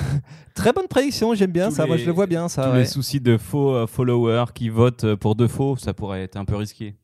Très 0.54 0.72
bonne 0.72 0.88
prédiction, 0.88 1.34
j'aime 1.34 1.52
bien 1.52 1.68
Tous 1.68 1.76
ça. 1.76 1.86
Moi, 1.86 1.96
je 1.98 2.06
le 2.06 2.12
vois 2.12 2.26
bien, 2.26 2.48
ça. 2.48 2.64
Tous 2.64 2.70
ouais. 2.72 2.78
les 2.80 2.86
soucis 2.86 3.20
de 3.20 3.36
faux 3.36 3.74
euh, 3.74 3.86
followers 3.86 4.46
qui 4.54 4.68
votent 4.68 5.04
euh, 5.04 5.16
pour 5.16 5.34
de 5.36 5.46
faux, 5.46 5.76
ça 5.76 5.92
pourrait 5.92 6.22
être 6.22 6.36
un 6.36 6.44
peu 6.44 6.56
risqué. 6.56 6.94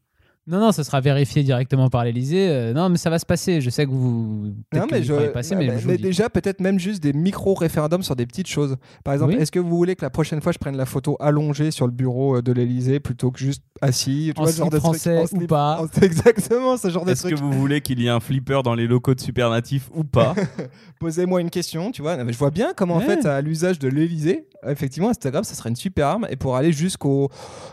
Non, 0.49 0.59
non, 0.59 0.73
ça 0.73 0.83
sera 0.83 1.01
vérifié 1.01 1.45
directement 1.45 1.89
par 1.89 2.03
l'Elysée. 2.05 2.49
Euh, 2.49 2.73
non, 2.73 2.89
mais 2.89 2.97
ça 2.97 3.11
va 3.11 3.21
se 3.21 3.25
passer. 3.27 3.61
Je 3.61 3.71
sais 3.71 3.87
que 3.87 3.91
vous. 3.93 4.53
Non, 4.75 4.87
que 4.89 4.95
mais, 4.95 5.01
vous 5.01 5.07
je, 5.21 5.29
passer, 5.29 5.55
mais, 5.55 5.69
mais- 5.69 5.79
je 5.79 5.87
mais 5.87 5.99
déjà, 5.99 6.29
peut-être 6.29 6.61
même 6.61 6.81
juste 6.81 7.01
des 7.01 7.13
micro-référendums 7.13 8.03
sur 8.03 8.17
des 8.17 8.27
petites 8.27 8.49
choses. 8.49 8.77
Par 9.05 9.15
exemple, 9.15 9.35
Oui. 9.35 9.41
est-ce 9.41 9.53
que 9.53 9.61
vous 9.61 9.77
voulez 9.77 9.95
que 9.95 10.05
la 10.05 10.11
prochaine 10.11 10.41
fois, 10.41 10.51
je 10.51 10.59
prenne 10.59 10.77
la 10.77 10.85
photo 10.85 11.17
allongée 11.21 11.71
sur 11.71 11.87
le 11.87 11.93
bureau 11.93 12.39
euh, 12.39 12.43
de 12.43 12.51
l'Elysée 12.51 12.99
plutôt 12.99 13.31
que 13.31 13.39
juste 13.39 13.63
assis 13.83 14.33
tu 14.35 14.41
En 14.41 14.43
vois, 14.45 14.53
ce 14.53 14.59
genre 14.59 14.67
de 14.71 14.79
truc. 14.79 14.83
français 14.83 15.19
En 15.33 15.37
ou 15.37 15.47
pas. 15.47 15.81
en- 15.83 15.87
Exactement, 16.03 16.77
ce 16.77 16.91
genre 16.91 17.05
de 17.05 17.13
Est-ce 17.13 17.23
truc. 17.29 17.35
que 17.37 17.41
vous 17.41 17.53
voulez 17.53 17.81
qu'il 17.81 18.01
y 18.01 18.07
ait 18.07 18.11
un 18.11 18.19
flipper 18.21 18.63
dans 18.65 18.75
les 18.75 18.89
locaux 18.89 19.15
de 19.15 19.21
Supernatif 19.21 19.91
ou 19.95 20.03
pas 20.03 20.35
Posez-moi 20.99 21.41
une 21.41 21.51
question, 21.51 21.93
tu 21.93 22.03
vois. 22.03 22.17
Non, 22.17 22.25
mais 22.25 22.33
je 22.33 22.39
vois 22.39 22.51
bien 22.51 22.73
comment, 22.77 22.95
en 22.97 22.99
Ouais. 22.99 23.05
fait, 23.17 23.27
à 23.27 23.41
l'usage 23.41 23.79
de 23.79 23.87
l'Elysée, 23.89 24.49
effectivement, 24.67 25.09
Instagram, 25.11 25.45
ça 25.45 25.55
serait 25.55 25.69
une 25.71 25.77
super 25.77 26.07
arme. 26.09 26.27
Et 26.31 26.37
pour 26.37 26.57
aller 26.57 26.73
jusqu'au 26.73 27.29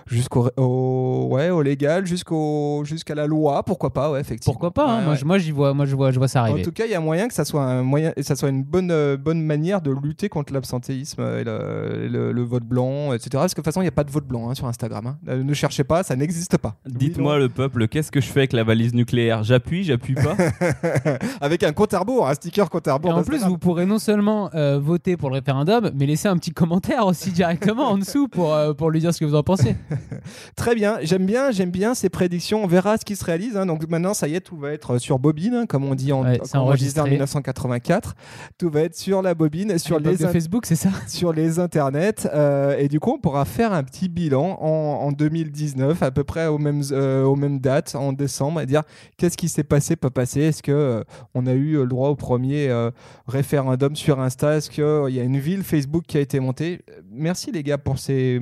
jusqu'au 0.08 0.50
au, 0.58 1.30
ouais, 1.32 1.50
au 1.50 1.62
légal, 1.64 2.06
jusqu'au 2.06 2.59
jusqu'à 2.84 3.16
la 3.16 3.26
loi, 3.28 3.64
pourquoi 3.64 3.92
pas, 3.94 4.12
ouais, 4.12 4.22
effectivement. 4.22 4.54
Pourquoi 4.54 4.72
pas 4.72 4.88
hein, 4.90 4.98
Ouais, 5.00 5.04
Moi, 5.04 5.12
ouais. 5.14 5.20
je- 5.20 5.26
Moi, 5.26 5.38
j'y 5.38 5.52
vois, 5.52 5.74
moi, 5.74 5.86
je 5.86 5.96
vois, 5.96 6.12
je 6.12 6.18
vois 6.20 6.28
ça 6.28 6.42
En 6.42 6.46
arriver. 6.46 6.62
tout 6.64 6.72
cas, 6.72 6.86
il 6.86 6.92
y 6.92 6.96
a 6.96 7.00
moyen 7.00 7.28
que 7.28 7.34
ça 7.34 7.46
soit 7.46 7.64
un 7.64 7.84
moyen, 7.84 8.14
et 8.16 8.24
ça 8.24 8.36
soit 8.36 8.50
une 8.50 8.64
bonne, 8.64 8.92
euh, 8.92 9.18
bonne 9.18 9.42
manière 9.42 9.82
de 9.82 9.92
lutter 9.92 10.30
contre 10.30 10.54
l'absentéisme 10.54 11.22
et 11.22 11.44
le, 11.44 12.04
et 12.06 12.10
le- 12.10 12.32
le 12.32 12.44
vote 12.44 12.64
blanc, 12.64 13.14
etc. 13.14 13.30
Parce 13.34 13.54
que 13.54 13.62
de 13.62 13.64
toute 13.64 13.66
façon, 13.66 13.82
il 13.82 13.86
n'y 13.86 13.90
a 13.90 13.92
pas 13.92 14.04
de 14.04 14.12
vote 14.12 14.26
blanc 14.28 14.50
hein, 14.50 14.56
sur 14.56 14.66
Instagram. 14.68 15.06
hein. 15.08 15.18
Euh, 15.28 15.44
Ne 15.44 15.54
cherchez 15.54 15.84
pas, 15.84 16.04
ça 16.04 16.16
n'existe 16.16 16.58
pas. 16.58 16.76
Dites-moi 16.86 17.38
le 17.40 17.50
peuple, 17.50 17.88
qu'est-ce 17.88 18.12
que 18.12 18.22
je 18.22 18.28
fais 18.28 18.42
avec 18.42 18.54
la 18.54 18.64
valise 18.64 18.94
nucléaire? 18.94 19.44
J'appuie, 19.44 19.84
j'appuie 19.84 20.16
pas? 20.16 20.36
Avec 21.42 21.64
un 21.64 21.72
compte 21.74 21.94
à 21.94 22.00
rebours, 22.00 22.28
un 22.28 22.34
sticker 22.34 22.70
compte 22.70 22.88
à 22.88 22.92
Et 22.92 22.94
rebours. 22.94 23.16
en 23.16 23.24
plus, 23.24 23.44
vous 23.46 23.58
pourrez 23.58 23.86
non 23.86 24.00
seulement 24.00 24.50
euh, 24.56 24.80
voter 24.80 25.18
pour 25.18 25.30
le 25.30 25.36
référendum, 25.36 25.92
mais 25.96 26.06
laisser 26.06 26.28
un 26.28 26.38
petit 26.38 26.52
commentaire 26.52 27.06
aussi 27.06 27.32
directement 27.32 27.90
en 27.90 27.98
dessous 27.98 28.28
pour, 28.28 28.54
euh, 28.54 28.74
pour 28.74 28.90
lui 28.92 29.00
dire 29.00 29.14
ce 29.14 29.20
que 29.20 29.26
vous 29.26 29.36
en 29.36 29.44
pensez. 29.44 29.76
Très 30.56 30.76
bien, 30.76 30.98
j'aime 31.02 31.26
bien, 31.26 31.52
j'aime 31.52 31.72
bien 31.72 31.94
ces 31.94 32.10
prédictions. 32.10 32.49
On 32.56 32.68
verra 32.68 32.98
ce 32.98 33.06
qui 33.06 33.16
se 33.16 33.24
réalise. 33.26 33.56
hein. 33.58 33.66
Donc 33.66 33.88
maintenant, 33.90 34.14
ça 34.14 34.28
y 34.28 34.36
est, 34.36 34.42
tout 34.42 34.58
va 34.58 34.72
être 34.72 34.98
sur 34.98 35.20
bobine, 35.20 35.54
hein, 35.54 35.66
comme 35.66 35.84
on 35.86 35.96
dit 35.96 36.12
en, 36.12 36.24
Ouais, 36.24 36.40
disait 36.40 36.58
en 36.58 36.62
enregistré. 36.62 37.10
1984. 37.12 38.16
Tout 38.58 38.70
va 38.70 38.82
être 38.82 38.96
sur 38.96 39.22
la 39.22 39.34
bobine, 39.34 39.78
sur 39.78 39.98
À 39.98 40.00
les 40.00 40.18
de 40.18 40.28
Facebook, 40.28 40.66
c'est 40.66 40.76
ça? 40.76 40.90
sur 41.08 41.34
les 41.34 41.60
internets. 41.60 42.28
euh, 42.34 42.78
et 42.78 42.88
du 42.88 43.00
coup, 43.00 43.14
on 43.14 43.20
pourra 43.20 43.46
faire 43.46 43.74
un 43.74 43.84
petit 43.84 44.10
bilan 44.10 44.58
en, 44.62 44.68
en 45.08 45.12
2019, 45.12 46.02
à 46.04 46.12
peu 46.12 46.24
près 46.24 46.48
aux 46.48 46.58
mêmes, 46.58 46.82
euh, 46.92 47.24
aux 47.24 47.36
mêmes 47.36 47.60
dates, 47.60 47.96
en 47.96 48.14
décembre, 48.14 48.62
et 48.62 48.66
dire 48.66 48.84
qu'est-ce 49.18 49.38
qui 49.38 49.50
s'est 49.50 49.64
passé, 49.64 49.96
pas 49.96 50.10
passé? 50.10 50.42
Est-ce 50.42 50.64
que 50.64 50.72
euh, 50.72 51.04
on 51.34 51.46
a 51.48 51.54
eu 51.54 51.74
le 51.78 51.88
droit 51.88 52.10
au 52.10 52.16
premier 52.16 52.70
euh, 52.70 52.92
référendum 53.28 53.96
sur 53.96 54.20
Insta? 54.20 54.58
Est-ce 54.58 54.70
qu'il 54.70 55.16
y 55.16 55.20
a 55.20 55.24
une 55.24 55.40
ville 55.40 55.64
Facebook 55.64 56.04
qui 56.08 56.18
a 56.18 56.22
été 56.22 56.40
montée? 56.40 56.82
Merci 57.12 57.52
les 57.52 57.64
gars 57.64 57.78
pour 57.78 58.00
ces. 58.00 58.40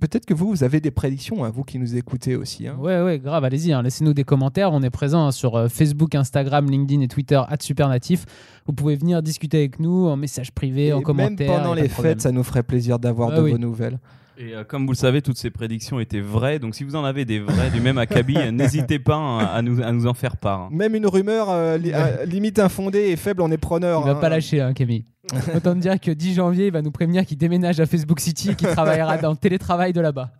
Peut-être 0.00 0.26
que 0.26 0.34
vous, 0.34 0.48
vous 0.48 0.64
avez 0.64 0.80
des 0.80 0.90
prédictions, 0.90 1.44
hein, 1.44 1.50
vous 1.54 1.64
qui 1.64 1.78
nous 1.78 1.96
écoutez 1.96 2.36
aussi. 2.36 2.66
hein. 2.68 2.76
Ouais, 2.78 3.00
ouais, 3.02 3.18
grave. 3.18 3.31
Grave, 3.32 3.44
allez-y, 3.44 3.72
hein, 3.72 3.82
laissez-nous 3.82 4.14
des 4.14 4.24
commentaires. 4.24 4.72
On 4.72 4.82
est 4.82 4.90
présent 4.90 5.26
hein, 5.26 5.32
sur 5.32 5.56
euh, 5.56 5.68
Facebook, 5.68 6.14
Instagram, 6.14 6.70
LinkedIn 6.70 7.00
et 7.02 7.08
Twitter, 7.08 7.40
supernatif. 7.60 8.24
Vous 8.66 8.72
pouvez 8.72 8.96
venir 8.96 9.22
discuter 9.22 9.58
avec 9.58 9.80
nous 9.80 10.06
en 10.06 10.16
message 10.16 10.52
privé, 10.52 10.86
Et 10.88 10.92
en 10.92 10.96
même 10.96 11.02
commentaire. 11.04 11.46
pendant 11.48 11.72
a 11.72 11.76
pas 11.76 11.82
les 11.82 11.88
fêtes, 11.88 12.20
ça 12.20 12.30
nous 12.32 12.42
ferait 12.44 12.62
plaisir 12.62 12.98
d'avoir 12.98 13.30
Ah 13.32 13.36
de 13.38 13.42
oui. 13.42 13.50
vos 13.52 13.58
nouvelles. 13.58 13.98
Et 14.38 14.54
euh, 14.54 14.64
comme 14.64 14.86
vous 14.86 14.92
le 14.92 14.96
savez, 14.96 15.20
toutes 15.20 15.36
ces 15.36 15.50
prédictions 15.50 16.00
étaient 16.00 16.20
vraies. 16.20 16.58
Donc 16.58 16.74
si 16.74 16.84
vous 16.84 16.96
en 16.96 17.04
avez 17.04 17.24
des 17.24 17.38
vraies 17.38 17.70
du 17.70 17.80
même 17.80 17.98
acabit, 17.98 18.36
n'hésitez 18.52 18.98
pas 18.98 19.16
hein, 19.16 19.38
à, 19.38 19.60
nous, 19.62 19.82
à 19.82 19.92
nous 19.92 20.06
en 20.06 20.14
faire 20.14 20.36
part. 20.36 20.60
hein. 20.62 20.68
Même 20.72 20.94
une 20.94 21.06
rumeur 21.06 21.48
euh, 21.50 21.76
li- 21.76 21.92
euh, 21.94 22.24
limite 22.24 22.58
infondée 22.58 23.10
et 23.10 23.16
faible, 23.16 23.42
on 23.42 23.50
est 23.50 23.58
preneur. 23.58 24.00
Il 24.02 24.06
va 24.06 24.12
hein. 24.12 24.20
pas 24.20 24.28
lâcher, 24.28 24.60
hein, 24.60 24.72
Camille. 24.72 25.04
Autant 25.56 25.74
dire 25.74 26.00
que 26.00 26.10
10 26.10 26.34
janvier, 26.34 26.66
il 26.66 26.72
va 26.72 26.82
nous 26.82 26.90
prévenir 26.90 27.24
qu'il 27.26 27.38
déménage 27.38 27.78
à 27.78 27.86
Facebook 27.86 28.20
City 28.20 28.50
et 28.50 28.54
qu'il 28.54 28.68
travaillera 28.68 29.18
dans 29.18 29.30
le 29.30 29.36
télétravail 29.36 29.92
de 29.92 30.00
là-bas. 30.00 30.30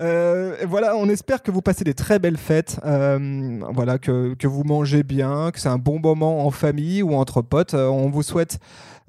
Euh, 0.00 0.56
voilà, 0.66 0.96
on 0.96 1.08
espère 1.08 1.42
que 1.42 1.50
vous 1.50 1.62
passez 1.62 1.84
des 1.84 1.94
très 1.94 2.18
belles 2.18 2.36
fêtes, 2.38 2.80
euh, 2.84 3.60
voilà, 3.72 3.98
que, 3.98 4.34
que 4.34 4.46
vous 4.46 4.64
mangez 4.64 5.02
bien, 5.02 5.50
que 5.52 5.60
c'est 5.60 5.68
un 5.68 5.78
bon 5.78 6.00
moment 6.00 6.46
en 6.46 6.50
famille 6.50 7.02
ou 7.02 7.14
entre 7.14 7.42
potes. 7.42 7.74
Euh, 7.74 7.88
on 7.88 8.08
vous 8.10 8.22
souhaite 8.22 8.58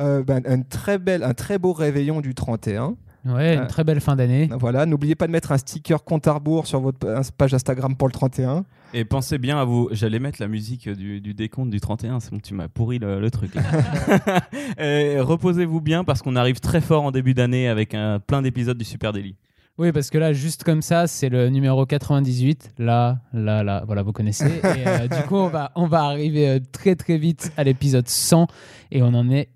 euh, 0.02 0.24
ben, 0.24 0.42
un, 0.46 0.62
très 0.62 0.98
bel, 0.98 1.24
un 1.24 1.34
très 1.34 1.58
beau 1.58 1.74
réveillon 1.74 2.22
du 2.22 2.34
31. 2.36 2.96
Ouais, 3.26 3.56
Euh, 3.58 3.62
une 3.62 3.68
très 3.68 3.86
belle 3.86 4.02
fin 4.02 4.18
d'année. 4.18 4.50
Voilà, 4.60 4.86
n'oubliez 4.86 5.16
pas 5.16 5.28
de 5.28 5.32
mettre 5.32 5.54
un 5.54 5.58
sticker 5.58 6.04
compte 6.04 6.28
à 6.28 6.34
rebours 6.34 6.68
sur 6.68 6.82
votre 6.82 6.98
pa- 7.00 7.22
page 7.38 7.54
Instagram 7.54 7.96
pour 7.96 8.10
le 8.10 8.12
31. 8.14 8.66
Et 8.94 9.06
pensez 9.06 9.38
bien 9.38 9.58
à 9.58 9.64
vous. 9.64 9.88
J'allais 9.92 10.20
mettre 10.20 10.42
la 10.42 10.50
musique 10.50 10.90
du, 10.90 11.22
du 11.22 11.34
décompte 11.34 11.70
du 11.70 11.80
31. 11.80 12.20
C'est 12.20 12.32
bon, 12.32 12.40
tu 12.40 12.54
m'as 12.54 12.68
pourri 12.68 13.00
le, 13.00 13.22
le 13.22 13.32
truc. 13.32 13.54
Reposez-vous 14.78 15.82
bien 15.82 16.04
parce 16.04 16.22
qu'on 16.22 16.36
arrive 16.36 16.60
très 16.60 16.82
fort 16.82 17.04
en 17.04 17.12
début 17.12 17.34
d'année 17.34 17.68
avec 17.68 17.94
un, 17.94 18.20
plein 18.20 18.42
d'épisodes 18.42 18.78
du 18.78 18.86
Super 18.86 19.14
Daily. 19.14 19.36
Oui, 19.80 19.92
parce 19.92 20.10
que 20.12 20.18
là, 20.20 20.34
juste 20.34 20.64
comme 20.64 20.82
ça, 20.84 21.08
c'est 21.08 21.30
le 21.30 21.50
numéro 21.50 21.86
98. 21.86 22.74
Là, 22.78 23.18
là, 23.34 23.64
là, 23.64 23.84
voilà, 23.88 24.04
vous 24.04 24.12
connaissez. 24.14 24.46
Et 24.46 24.88
euh, 24.88 25.08
du 25.22 25.22
coup, 25.28 25.36
on 25.36 25.48
va, 25.48 25.72
on 25.76 25.88
va 25.88 26.04
arriver 26.04 26.48
euh, 26.48 26.60
très, 26.72 26.96
très 26.96 27.18
vite 27.18 27.52
à 27.58 27.64
l'épisode 27.64 28.08
100 28.08 28.46
et 28.92 29.02
on 29.02 29.08
en 29.16 29.32
est 29.32 29.50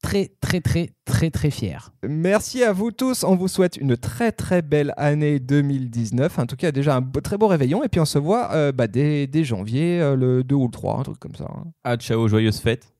très, 0.00 0.30
très, 0.40 0.60
très, 0.60 0.90
très, 1.04 1.30
très 1.30 1.50
fiers. 1.50 1.78
Merci 2.06 2.62
à 2.62 2.72
vous 2.72 2.92
tous. 2.92 3.24
On 3.24 3.34
vous 3.34 3.48
souhaite 3.48 3.76
une 3.76 3.96
très 3.96 4.30
très 4.30 4.62
belle 4.62 4.94
année 4.96 5.40
2019. 5.40 6.38
En 6.38 6.46
tout 6.46 6.54
cas, 6.56 6.70
déjà 6.70 6.94
un 6.96 7.00
beau- 7.00 7.20
très 7.20 7.36
beau 7.36 7.48
réveillon. 7.48 7.82
Et 7.82 7.88
puis 7.88 7.98
on 8.00 8.04
se 8.04 8.18
voit 8.18 8.52
euh, 8.52 8.70
bah, 8.70 8.86
dès, 8.86 9.26
dès 9.26 9.42
janvier, 9.42 10.00
euh, 10.00 10.14
le 10.14 10.44
2 10.44 10.54
ou 10.54 10.66
le 10.66 10.70
3, 10.70 11.00
un 11.00 11.02
truc 11.02 11.18
comme 11.18 11.34
ça. 11.34 11.46
hein. 11.50 11.64
Ah, 11.82 11.96
ciao, 11.96 12.28
joyeuses 12.28 12.60
fêtes. 12.60 12.92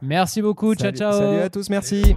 Merci 0.00 0.40
beaucoup. 0.40 0.74
Salut- 0.74 0.96
ciao, 0.96 1.12
ciao. 1.12 1.20
Salut 1.20 1.40
à 1.42 1.50
tous, 1.50 1.68
merci. 1.68 2.14